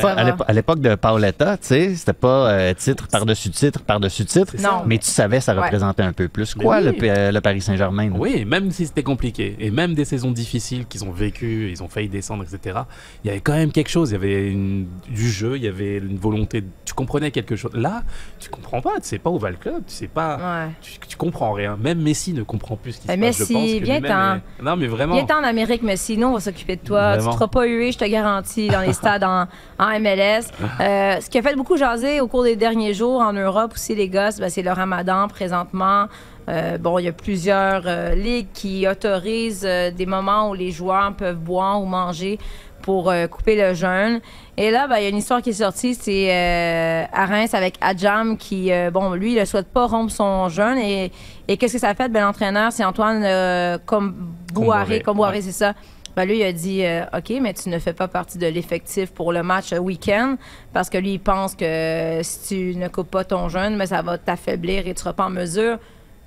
[0.48, 4.84] à l'époque- de Paoletta, tu sais, c'était pas euh, titre par-dessus titre par-dessus titre, ça.
[4.86, 5.62] mais tu savais ça Ouais.
[5.64, 6.92] représentait un peu plus quoi oui.
[7.00, 8.10] le, Paris Saint-Germain.
[8.16, 11.88] Oui, même si c'était compliqué, et même des saisons difficiles qu'ils ont vécues, ils ont
[11.88, 12.80] failli descendre, etc.,
[13.24, 15.68] il y avait quand même quelque chose, il y avait une- du jeu, il y
[15.68, 17.72] avait une volonté, tu comprenais quelque chose.
[17.74, 18.04] Là,
[18.40, 20.72] tu comprends pas, tu sais pas où va le club, tu sais pas, Ouais.
[20.82, 21.78] tu, tu comprends rien.
[21.82, 23.64] Même Messi ne comprend plus ce qui se Ben, passe, je Messi, pense.
[23.80, 24.36] que viens lui-même t'en.
[24.36, 25.16] est- Non, mais vraiment.
[25.16, 27.18] Viens-t'en en Amérique, mais sinon, on va s'occuper de toi.
[27.32, 29.46] Tu ne seras pas hué, je te garantis, dans les stades en,
[29.80, 30.46] en MLS.
[30.80, 33.96] Euh, ce qui a fait beaucoup jaser au cours des derniers jours en Europe aussi,
[33.96, 36.06] les gosses, ben, c'est le ramadan présentement.
[36.50, 41.14] Euh, bon, il y a plusieurs euh, ligues qui autorisent des moments où les joueurs
[41.14, 42.40] peuvent boire ou manger
[42.82, 44.22] pour couper le jeûne.
[44.60, 47.54] Et là, ben, il y a une histoire qui est sortie, c'est euh, à Reims
[47.54, 50.80] avec Adjam qui, euh, bon, lui, il ne souhaite pas rompre son jeûne.
[50.80, 51.12] Et,
[51.48, 52.10] et qu'est-ce que ça a fait?
[52.10, 54.16] Ben, l'entraîneur, c'est Antoine euh, Comboiré,
[54.52, 55.42] Comboiré, Comboiré, ouais.
[55.44, 55.76] c'est ça.
[56.18, 59.12] Ben, lui, il a dit euh, OK, mais tu ne fais pas partie de l'effectif
[59.12, 60.36] pour le match euh, week-end
[60.74, 64.02] parce que lui, il pense que si tu ne coupes pas ton jeûne, mais ça
[64.02, 65.78] va t'affaiblir et tu ne seras pas en mesure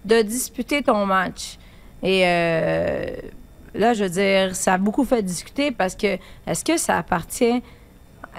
[0.04, 1.58] de disputer ton match.
[2.04, 3.04] Et euh,
[3.74, 7.60] là, je veux dire, ça a beaucoup fait discuter parce que est-ce que ça appartient.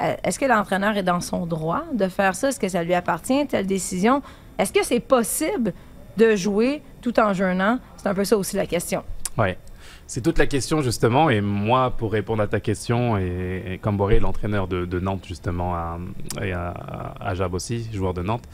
[0.02, 2.48] euh, Est-ce que l'entraîneur est dans son droit de faire ça?
[2.48, 4.22] Est-ce que ça lui appartient, telle décision?
[4.58, 5.74] Est-ce que c'est possible
[6.16, 7.78] de jouer tout en jeûnant?
[7.98, 9.04] C'est un peu ça aussi la question.
[9.38, 9.58] Ouais.
[10.08, 14.68] C'est toute la question justement, et moi pour répondre à ta question, et, Camboré, l'entraîneur
[14.68, 16.00] de, Nantes justement,
[16.42, 18.48] et à, Jab aussi, joueur de Nantes,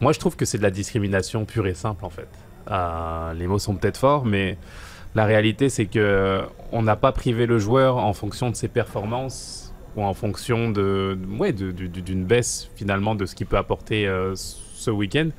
[0.00, 2.28] moi je trouve que c'est de la discrimination pure et simple en fait.
[2.70, 4.58] Euh, les mots sont peut-être forts, mais
[5.14, 6.42] la réalité c'est que
[6.72, 11.18] on n'a pas privé le joueur en fonction de ses performances ou en fonction de,
[11.38, 15.30] ouais, d'une baisse finalement de ce qu'il peut apporter euh, ce week-end,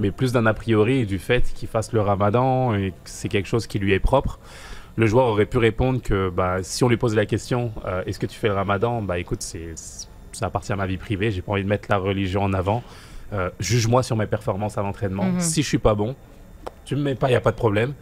[0.00, 3.46] mais plus d'un a priori du fait qu'il fasse le ramadan et que c'est quelque
[3.46, 4.40] chose qui lui est propre.
[4.96, 8.18] Le joueur aurait pu répondre que bah, si on lui pose la question euh, est-ce
[8.18, 9.02] que tu fais le ramadan?
[9.02, 9.74] Bah écoute, c'est,
[10.32, 12.82] ça appartient à ma vie privée, j'ai pas envie de mettre la religion en avant.
[13.32, 15.24] Euh, juge-moi sur mes performances à l'entraînement.
[15.24, 15.40] Mhm.
[15.40, 16.16] Si je suis pas bon,
[16.84, 17.92] tu me mets pas, il y a pas de problème.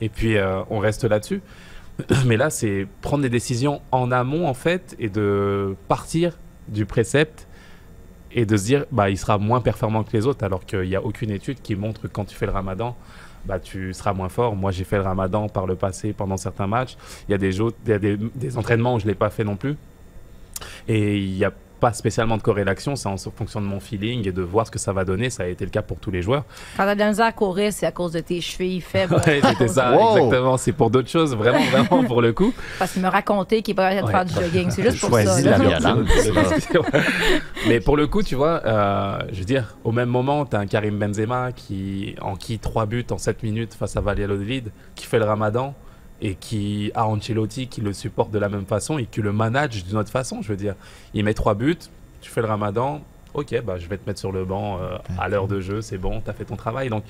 [0.00, 1.40] Et puis euh, on reste là-dessus.
[2.26, 6.36] Mais là, c'est prendre des décisions en amont en fait et de partir
[6.68, 7.46] du précepte
[8.34, 10.96] et de se dire bah il sera moins performant que les autres alors qu'il n'y
[10.96, 12.96] a aucune étude qui montre que quand tu fais le ramadan
[13.46, 14.56] bah tu seras moins fort.
[14.56, 16.96] Moi j'ai fait le ramadan par le passé pendant certains matchs.
[17.28, 19.44] Il y a des jours il y a des, entraînements où je l'ai pas fait
[19.44, 19.76] non plus.
[20.88, 21.52] Et il n'y a
[21.84, 24.78] pas spécialement de corrélation c'est en fonction de mon feeling et de voir ce que
[24.78, 26.44] ça va donner ça a été le cas pour tous les joueurs
[26.78, 29.14] Quand t'as de la misère à courir, c'est à cause de tes chevilles faibles.
[29.26, 30.16] ouais c'était ça Wow.
[30.16, 33.74] exactement c'est pour d'autres choses vraiment vraiment pour le coup Parce qu'il me racontait qu'il
[33.74, 34.70] pas capable de faire du jogging.
[34.70, 35.40] C'est juste pour ça.
[35.42, 36.08] la violence.
[37.68, 40.60] Mais pour le coup, tu vois, euh, je veux dire, au même moment, tu as
[40.60, 45.06] un Karim Benzema qui en qui trois buts en 7 minutes face à Valladolid, qui
[45.06, 45.74] fait le ramadan
[46.24, 49.84] et qui a Ancelotti qui le supporte de la même façon et qui le manage
[49.84, 50.40] d'une autre façon.
[50.40, 50.74] Je veux dire,
[51.12, 51.76] il met trois buts,
[52.22, 53.02] tu fais le ramadan.
[53.34, 55.98] Ok, bah, je vais te mettre sur le banc euh, à l'heure de jeu, c'est
[55.98, 56.88] bon, tu as fait ton travail.
[56.88, 57.02] Donc,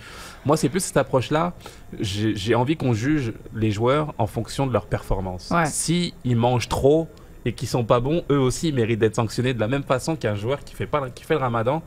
[0.47, 1.53] moi, c'est plus cette approche-là.
[2.01, 5.51] J'ai envie qu'on juge les joueurs en fonction de leur performance.
[5.51, 5.67] Ouais.
[5.67, 7.09] Si ils mangent trop
[7.45, 10.17] et qu'ils sont pas bons, eux aussi ils méritent d'être sanctionnés de la même façon
[10.17, 11.83] qu'un joueur qui fait pas qui fait le Ramadan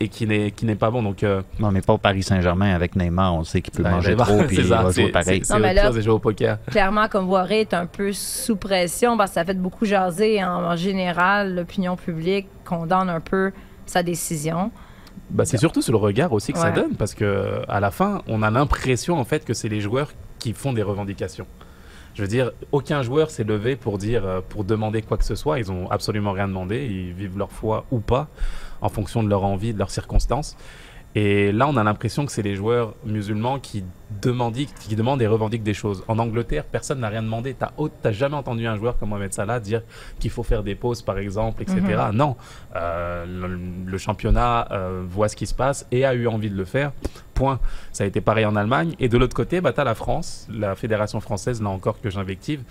[0.00, 1.02] et qui n'est qui n'est pas bon.
[1.02, 3.34] Donc euh, Non, mais pas au Paris Saint-Germain avec Neymar.
[3.34, 5.08] On sait qu'il peut Ouais, manger Neymar, trop puis c'est il ça, va jouer c'est-
[5.12, 5.40] pareil.
[5.44, 6.58] c'est Non, mais autre chose au poker.
[6.70, 10.64] Clairement, comme Voiré est un peu sous pression, parce que ça fait beaucoup jaser en,
[10.64, 11.54] en général.
[11.54, 13.52] L'opinion publique condamne un peu
[13.86, 14.70] sa décision.
[15.30, 18.22] Bah, c'est surtout sur le regard aussi que ça donne parce que à la fin,
[18.28, 21.46] on a l'impression en fait que c'est les joueurs qui font des revendications.
[22.14, 25.34] Je veux dire, aucun joueur s'est levé pour dire, euh, pour demander quoi que ce
[25.34, 25.58] soit.
[25.58, 26.84] Ils ont absolument rien demandé.
[26.88, 28.28] Ils vivent leur foi ou pas,
[28.84, 30.56] en fonction de leur envie, de leurs circonstances.
[31.16, 33.84] Et là, on a l'impression que c'est les joueurs musulmans qui
[34.20, 36.02] demandent, qui demandent et revendiquent des choses.
[36.08, 37.54] En Angleterre, personne n'a rien demandé.
[37.54, 37.70] T'as
[38.02, 39.82] as jamais entendu un joueur comme Mohamed Salah dire
[40.18, 41.80] qu'il faut faire des pauses, par exemple, etc.
[41.80, 42.16] Mhm.
[42.16, 42.36] Non,
[42.74, 43.58] Euh, le,
[43.92, 46.90] le championnat euh, voit ce qui se passe et a eu envie de le faire.
[47.32, 47.60] Point.
[47.92, 48.96] Ça a été pareil en Allemagne.
[48.98, 52.10] Et de l'autre côté, bah, tu as la France, la fédération française, là encore que
[52.10, 52.62] j'invective,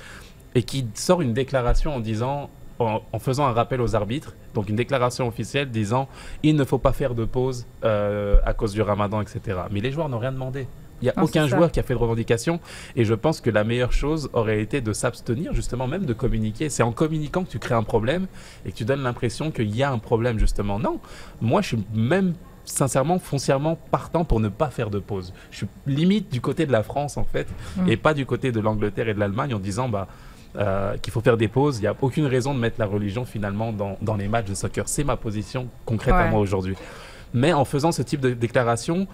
[0.54, 2.50] et qui sort une déclaration en disant,
[2.88, 6.08] en, en faisant un rappel aux arbitres, donc une déclaration officielle disant
[6.44, 9.58] il ne faut pas faire de pause euh, à cause du ramadan, etc.
[9.72, 10.68] Mais les joueurs n'ont rien demandé.
[11.02, 12.62] Il n'y a Non, aucun joueur qui a fait de revendication.
[12.96, 16.70] Et je pense que la meilleure chose aurait été de s'abstenir, justement, même de communiquer.
[16.70, 18.28] C'est en communiquant que tu crées un problème
[18.66, 20.80] et que tu donnes l'impression qu'il y a un problème, justement.
[20.80, 21.00] Non,
[21.42, 25.34] moi, je suis même sincèrement, foncièrement partant pour ne pas faire de pause.
[25.52, 27.90] Je suis limite du côté de la France, en fait, Mm.
[27.90, 30.08] et pas du côté de l'Angleterre et de l'Allemagne en disant, bah,
[30.56, 31.80] euh, qu'il faut faire des pauses.
[31.80, 34.54] Il n'y a aucune raison de mettre la religion finalement dans, dans les matchs de
[34.54, 34.88] soccer.
[34.88, 36.76] C'est ma position concrète à moi aujourd'hui.
[37.34, 39.08] Mais en faisant ce type de déclaration,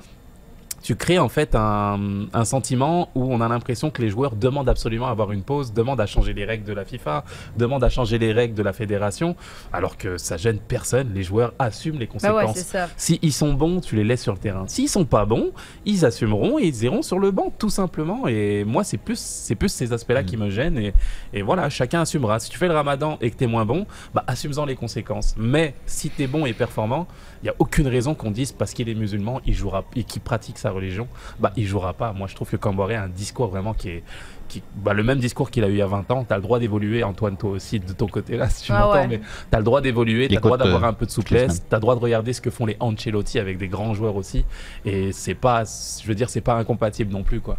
[0.82, 4.69] tu crées en fait un, un sentiment où on a l'impression que les joueurs demandent
[4.69, 7.23] absolument à avoir une pause, demandent à changer les règles de la FIFA,
[7.57, 9.36] demandent à changer les règles de la fédération,
[9.73, 11.11] alors que ça gêne personne.
[11.13, 12.55] Les joueurs assument les Bah ouais, conséquences.
[12.57, 12.88] c'est ça.
[12.97, 14.65] Si ils sont bons, tu les laisses sur le terrain.
[14.67, 15.51] S'ils sont pas bons,
[15.86, 18.27] ils assumeront et ils iront sur le banc, tout simplement.
[18.27, 20.77] Et moi, c'est plus, c'est plus ces aspects-là qui me gênent.
[20.77, 20.93] Et,
[21.34, 22.39] et voilà, chacun assumera.
[22.39, 25.36] Si tu fais le ramadan et que tu es moins bon, bah, assume-en les conséquences.
[25.38, 27.07] Mais si tu es bon et performant,
[27.41, 30.21] il n'y a aucune raison qu'on dise parce qu'il est musulman il jouera, et qu'il
[30.21, 31.07] pratique sa religion,
[31.39, 32.13] bah, il jouera pas.
[32.13, 34.03] Moi, je trouve que Camboré a un discours vraiment qui est.
[34.47, 36.38] Qui, bah, le même discours qu'il a eu il y a 20 ans, tu as
[36.38, 39.07] le droit d'évoluer, Antoine, toi aussi, de ton côté là, si tu Ah m'entends, ouais.
[39.07, 41.11] mais tu as le droit d'évoluer, tu as le droit d'avoir euh, un peu de
[41.11, 43.93] souplesse, tu as le droit de regarder ce que font les Ancelotti avec des grands
[43.93, 44.45] joueurs aussi.
[44.86, 47.57] Et c'est pas, je veux dire, c'est pas incompatible non plus, quoi.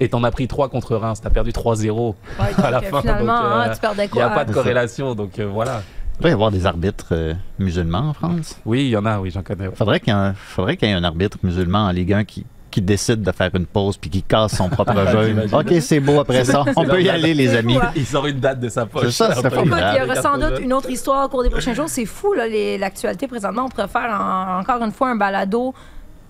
[0.00, 3.00] Et t'en as pris 3 contre Reims, t'as perdu 3-0 à la donc, fin.
[3.02, 5.82] finalement, donc, hein, tu perdais Il n'y a pas de corrélation, donc euh, voilà.
[6.22, 8.56] Il doit y avoir des arbitres euh, musulmans en France?
[8.64, 9.68] Oui, il y en a, oui, j'en connais.
[9.74, 12.22] Faudrait qu'il y, ait un- faudrait qu'il y ait un arbitre musulman en Ligue 1
[12.24, 15.46] qui, qui décide de faire une pause puis qui casse son propre jeu.
[15.52, 16.64] OK, c'est beau après ça.
[16.76, 17.76] On peut y aller, les amis.
[17.96, 19.06] Il sort une date de sa poche.
[19.06, 21.50] C'est ça, c'est Écoute, il y aura sans doute une autre histoire au cours des
[21.50, 21.88] prochains jours.
[21.88, 23.64] C'est fou, là, les- l'actualité présentement.
[23.64, 25.74] On pourrait faire en- encore une fois un balado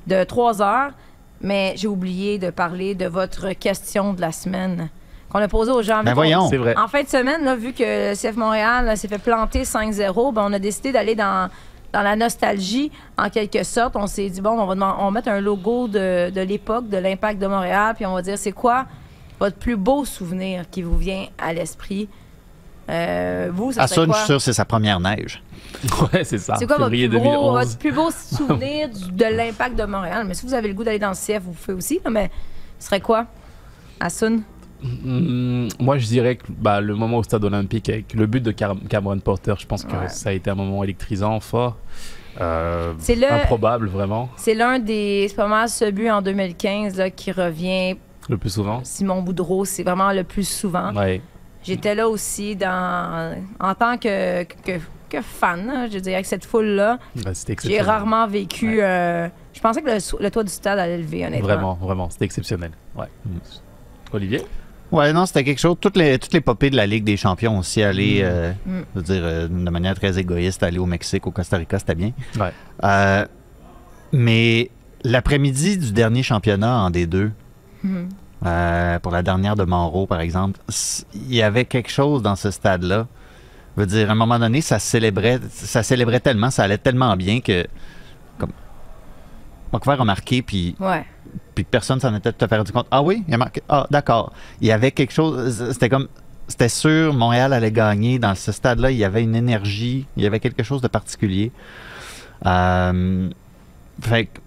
[0.06, 0.92] de trois heures,
[1.42, 4.88] mais j'ai oublié de parler de votre question de la semaine
[5.32, 6.02] qu'on a posée aux gens.
[6.04, 6.48] Ben voyons.
[6.50, 6.74] C'est vrai.
[6.76, 10.32] En fin de semaine, là, vu que le CF Montréal là, s'est fait planter 5-0,
[10.34, 11.48] ben, on a décidé d'aller dans,
[11.92, 13.96] dans la nostalgie, en quelque sorte.
[13.96, 16.88] On s'est dit, bon, on va, demand- on va mettre un logo de, de l'époque,
[16.88, 18.84] de l'impact de Montréal, puis on va dire, c'est quoi
[19.40, 22.08] votre plus beau souvenir qui vous vient à l'esprit?
[22.90, 24.16] Euh, vous, ça À serait ça, je quoi?
[24.18, 25.42] suis sûr c'est sa première neige.
[26.12, 26.56] Ouais, c'est ça.
[26.58, 27.58] C'est quoi votre plus, beau, 2011.
[27.66, 30.24] votre plus beau souvenir du- de l'impact de Montréal?
[30.26, 32.00] Mais si vous avez le goût d'aller dans le CF, vous pouvez aussi.
[32.10, 32.30] Mais
[32.78, 33.26] ce serait quoi?
[34.00, 34.42] Asun?
[34.82, 38.50] Mm, Moi, je dirais que bah, le moment au stade olympique, avec le but de
[38.52, 40.08] Cameron Porter, je pense que Ouais.
[40.08, 41.76] ça a été un moment électrisant, fort.
[42.40, 45.26] Euh, C'est le- Improbable, vraiment, C'est l'un des.
[45.28, 47.96] C'est pas mal ce but en 2015 là, qui revient.
[48.28, 48.80] le plus souvent.
[48.84, 50.94] Simon Boudreau, c'est vraiment le plus souvent.
[50.94, 51.20] Ouais.
[51.64, 54.78] J'étais là aussi dans, en tant que, que,
[55.10, 56.98] que fan, là, je dirais, avec cette foule-là.
[57.24, 58.80] Ouais, C'était J'ai rarement vécu.
[58.82, 59.90] euh, je pensais que
[60.22, 61.46] le, toit du stade allait lever, honnêtement.
[61.48, 62.70] Vraiment, vraiment, c'était exceptionnel.
[62.96, 63.06] Ouais.
[64.12, 64.42] Olivier?
[64.92, 65.76] Ouais, non, c'était quelque chose.
[65.80, 68.80] Toutes les, toutes les popées de la Ligue des champions aussi, aller, euh, Mm.
[68.94, 71.94] je veux dire, euh, de manière très égoïste, aller au Mexique, au Costa Rica, c'était
[71.94, 72.12] bien.
[72.38, 72.52] Ouais.
[72.84, 73.24] Euh,
[74.12, 74.70] mais
[75.04, 77.30] l'après-midi du dernier championnat en D2,
[77.82, 78.08] Mhm.
[78.46, 80.60] euh, pour la dernière de Monroe, par exemple,
[81.14, 83.06] il y avait quelque chose dans ce stade-là.
[83.76, 87.16] Je veux dire, à un moment donné, ça célébrait, ça célébrait tellement, ça allait tellement
[87.16, 87.66] bien que,
[88.36, 88.50] comme,
[89.72, 91.04] on va remarquer, puis Ouais.
[91.54, 92.86] Puis personne s'en était tout à fait rendu compte.
[92.90, 93.62] Ah oui, il a marqué.
[93.68, 94.32] Ah, d'accord.
[94.60, 95.70] Il y avait quelque chose.
[95.72, 96.08] C'était comme.
[96.48, 98.18] C'était sûr, Montréal allait gagner.
[98.18, 101.50] Dans ce stade-là, il y avait une énergie, il y avait quelque chose de particulier.
[102.46, 103.28] Euh,
[104.00, 104.40] fait que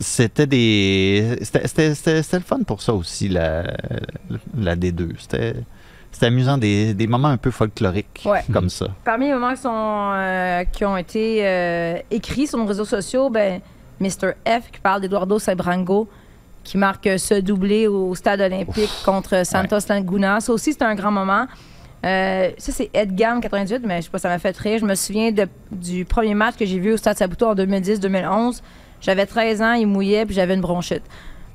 [0.00, 1.38] c'était des.
[1.42, 3.64] C'était le fun pour ça aussi, la,
[4.56, 5.12] la D2.
[5.18, 5.54] C'était.
[6.10, 8.42] C'était amusant, des, des moments un peu folkloriques Ouais.
[8.50, 8.86] comme ça.
[9.04, 13.28] Parmi les moments qui, sont, euh, qui ont été euh, écrits sur nos réseaux sociaux,
[13.28, 13.60] ben,
[14.00, 14.32] Mr.
[14.46, 16.08] F qui parle d'Eduardo Sabrango
[16.64, 20.40] qui marque ce doublé au stade olympique contre Santos Laguna.
[20.40, 21.46] Ça aussi, c'est un grand moment.
[22.04, 24.78] Euh, ça, c'est Edgam 98, mais je sais pas, ça m'a fait rire.
[24.78, 28.62] Je me souviens de- du premier match que j'ai vu au stade Saputo en 2010-2011.
[29.00, 31.02] J'avais 13 ans, il mouillait, puis j'avais une bronchite.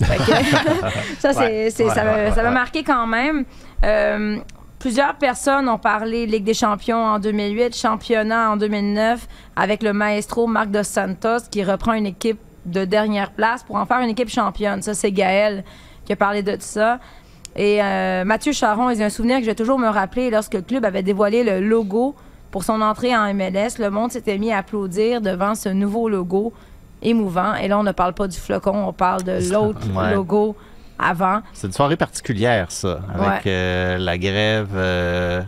[1.18, 1.70] Ça, c'est, Ouais.
[1.70, 2.54] ça Ouais, m'a- ouais, ça m'a ouais.
[2.54, 3.44] marqué quand même.
[3.84, 4.38] Euh,
[4.84, 9.26] plusieurs personnes ont parlé Ligue des champions en 2008, championnat en 2009,
[9.56, 13.86] avec le maestro Marc Dos Santos qui reprend une équipe de dernière place pour en
[13.86, 14.82] faire une équipe championne.
[14.82, 15.64] Ça, c'est Gaël
[16.04, 16.98] qui a parlé de ça.
[17.56, 20.28] Et euh, Mathieu Charon, il y a un souvenir que je vais toujours me rappeler
[20.28, 22.14] lorsque le club avait dévoilé le logo
[22.50, 23.78] pour son entrée en MLS.
[23.78, 26.52] Le monde s'était mis à applaudir devant ce nouveau logo
[27.00, 27.54] émouvant.
[27.54, 30.14] Et là, on ne parle pas du flocon, on parle de l'autre Ouais.
[30.14, 30.54] logo
[30.98, 31.40] avant.
[31.52, 33.52] C'est une soirée particulière, ça, avec Ouais.
[33.52, 34.68] euh, la grève.
[34.74, 35.42] euh,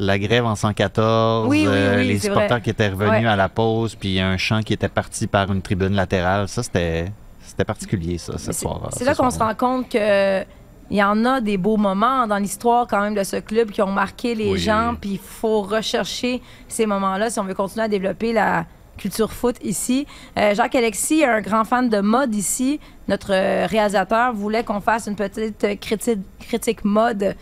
[0.00, 2.60] la grève en 114, Oui, oui, euh, oui, les supporters vrai.
[2.60, 3.26] qui étaient revenus Ouais.
[3.26, 6.46] à la pause, puis un chant qui était parti par une tribune latérale.
[6.48, 7.10] Ça, c'était
[7.44, 8.88] c'était particulier, ça, cette soirée.
[8.92, 10.42] C'est là qu'on se rend compte que
[10.90, 13.82] il y en a des beaux moments dans l'histoire quand même de ce club qui
[13.82, 14.58] ont marqué les Oui.
[14.58, 18.64] gens, puis il faut rechercher ces moments-là si on veut continuer à développer la
[18.98, 20.06] culture foot ici.
[20.38, 25.16] Euh, Jacques-Alexis, un grand fan de mode ici, notre euh, réalisateur, voulait qu'on fasse une
[25.16, 27.34] petite critique, critique mode.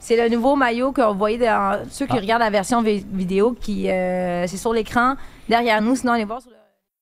[0.00, 2.20] C'est le nouveau maillot que vous voyez dans ceux qui Ah.
[2.20, 5.14] regardent la version vi- vidéo, qui euh, c'est sur l'écran
[5.48, 5.94] derrière nous.
[5.96, 6.56] Sinon, allez voir sur les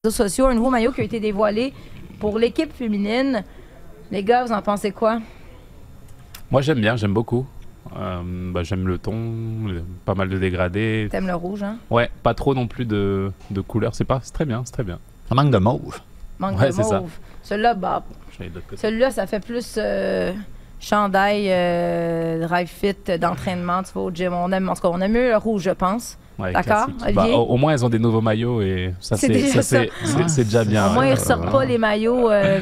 [0.05, 1.72] réseaux sociaux un nouveau maillot qui a été dévoilé
[2.20, 3.42] pour l'équipe féminine.
[4.11, 5.18] Les gars, vous en pensez quoi?
[6.51, 7.47] Moi, j'aime bien, j'aime beaucoup.
[7.97, 8.22] Euh,
[8.53, 9.14] bah, j'aime le ton,
[9.68, 11.09] le- pas mal de dégradés.
[11.11, 11.76] T'aimes le rouge, hein?
[11.91, 13.95] Ouais, pas trop non plus de, de couleurs.
[13.95, 14.99] C'est pas, c'est très bien, c'est très bien.
[15.28, 16.01] Ça manque de mauve.
[16.39, 17.01] Manque Ouais, de c'est ça.
[17.01, 17.11] mauve.
[17.43, 18.03] Celui-là, bah,
[18.37, 18.80] J'allais de l'autre côté.
[18.82, 20.32] celui-là, ça fait plus euh,
[20.80, 24.32] chandail, euh, drive fit euh, d'entraînement, tu vas au gym.
[24.32, 26.16] On aime, en tout cas, on aime mieux le rouge, je pense.
[26.39, 27.14] Ouais, D'accord, classique.
[27.14, 27.37] Bah, Olivier?
[27.39, 29.87] au, au moins, ils ont des nouveaux maillots et ça, C'est c'est déjà ça, c'est-
[29.89, 29.93] ça.
[30.05, 30.89] c'est- c'est déjà bien.
[30.89, 31.09] Au moins, ouais.
[31.11, 32.61] ils ne ressortent pas les maillots euh,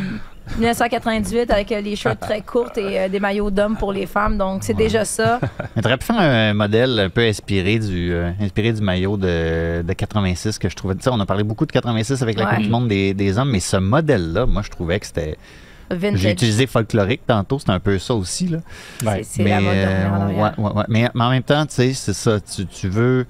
[0.59, 4.37] 1998 avec euh, les shirts très courtes et euh, des maillots d'hommes pour les femmes.
[4.39, 5.41] Donc, c'est déjà ça.
[5.77, 9.83] Mais t'aurais pu faire un modèle un peu inspiré du, euh, inspiré du maillot de,
[9.83, 10.95] de 86 que je trouvais.
[10.97, 12.55] Tu sais, on a parlé beaucoup de 86 avec la Ouais.
[12.57, 15.37] Coupe du Monde des, des hommes, mais ce modèle-là, moi, je trouvais que c'était.
[15.91, 16.21] Vintage.
[16.21, 18.49] J'ai utilisé folklorique tantôt, c'est un peu ça aussi.
[18.49, 18.59] Là.
[19.01, 20.85] C'est- c'est la mode euh, ouais, ouais, ouais.
[20.89, 22.41] Mais, mais en même temps, tu sais, c'est ça.
[22.41, 23.27] Tu, tu veux.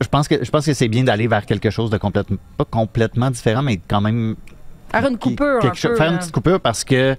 [0.00, 2.64] Je pense que je pense que c'est bien d'aller vers quelque chose de complètement pas
[2.64, 4.34] complètement différent, mais quand même
[4.92, 5.96] Faire une coupure un quelque chose- peu.
[5.96, 7.16] faire une petite coupure parce que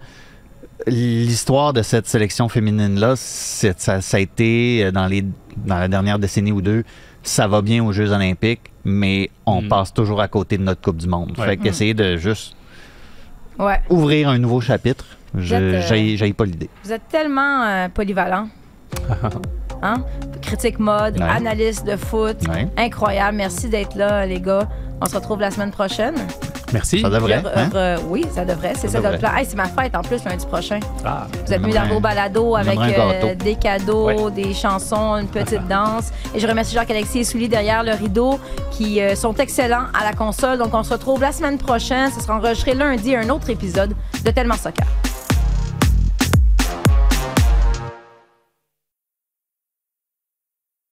[0.88, 5.22] l'histoire de cette sélection féminine-là, ça, ça a été euh, dans, les,
[5.58, 6.84] dans la dernière décennie ou deux,
[7.22, 9.68] ça va bien aux Jeux olympiques, mais on Mm.
[9.70, 11.34] passe toujours à côté de notre Coupe du Monde.
[11.38, 11.46] Ouais.
[11.46, 11.60] Fait Mm.
[11.60, 12.56] qu'essayer de juste
[13.60, 13.80] Ouais.
[13.90, 15.06] ouvrir un nouveau chapitre,
[15.36, 16.70] je Vous êtes, euh, j'ai j'ai pas l'idée.
[16.84, 18.50] Vous êtes tellement euh, polyvalent.
[19.86, 20.06] Hein?
[20.42, 21.26] Critique mode, Ouais.
[21.28, 22.38] analyste de foot.
[22.48, 22.70] Ouais.
[22.78, 23.36] Incroyable.
[23.36, 24.70] Merci d'être là, les gars.
[25.02, 26.16] On se retrouve la semaine prochaine.
[26.74, 27.02] Merci.
[27.02, 27.70] Ça devrait, Puis, hein?
[27.76, 28.74] euh, oui, ça devrait.
[28.76, 29.30] C'est Ça ça, notre devrait.
[29.30, 29.38] plan.
[29.40, 30.80] Hey, c'est ma fête en plus lundi prochain.
[31.06, 31.28] Ah.
[31.46, 36.12] Vous êtes venus dans vos balados avec euh, des cadeaux, des chansons, une petite danse.
[36.34, 38.40] Et je remercie Jacques-Alexis et Souli derrière le rideau
[38.72, 40.58] qui euh, sont excellents à la console.
[40.58, 42.10] Donc, on se retrouve la semaine prochaine.
[42.12, 43.94] Ce sera enregistré lundi, un autre épisode
[44.26, 44.86] de Tellement Soccer.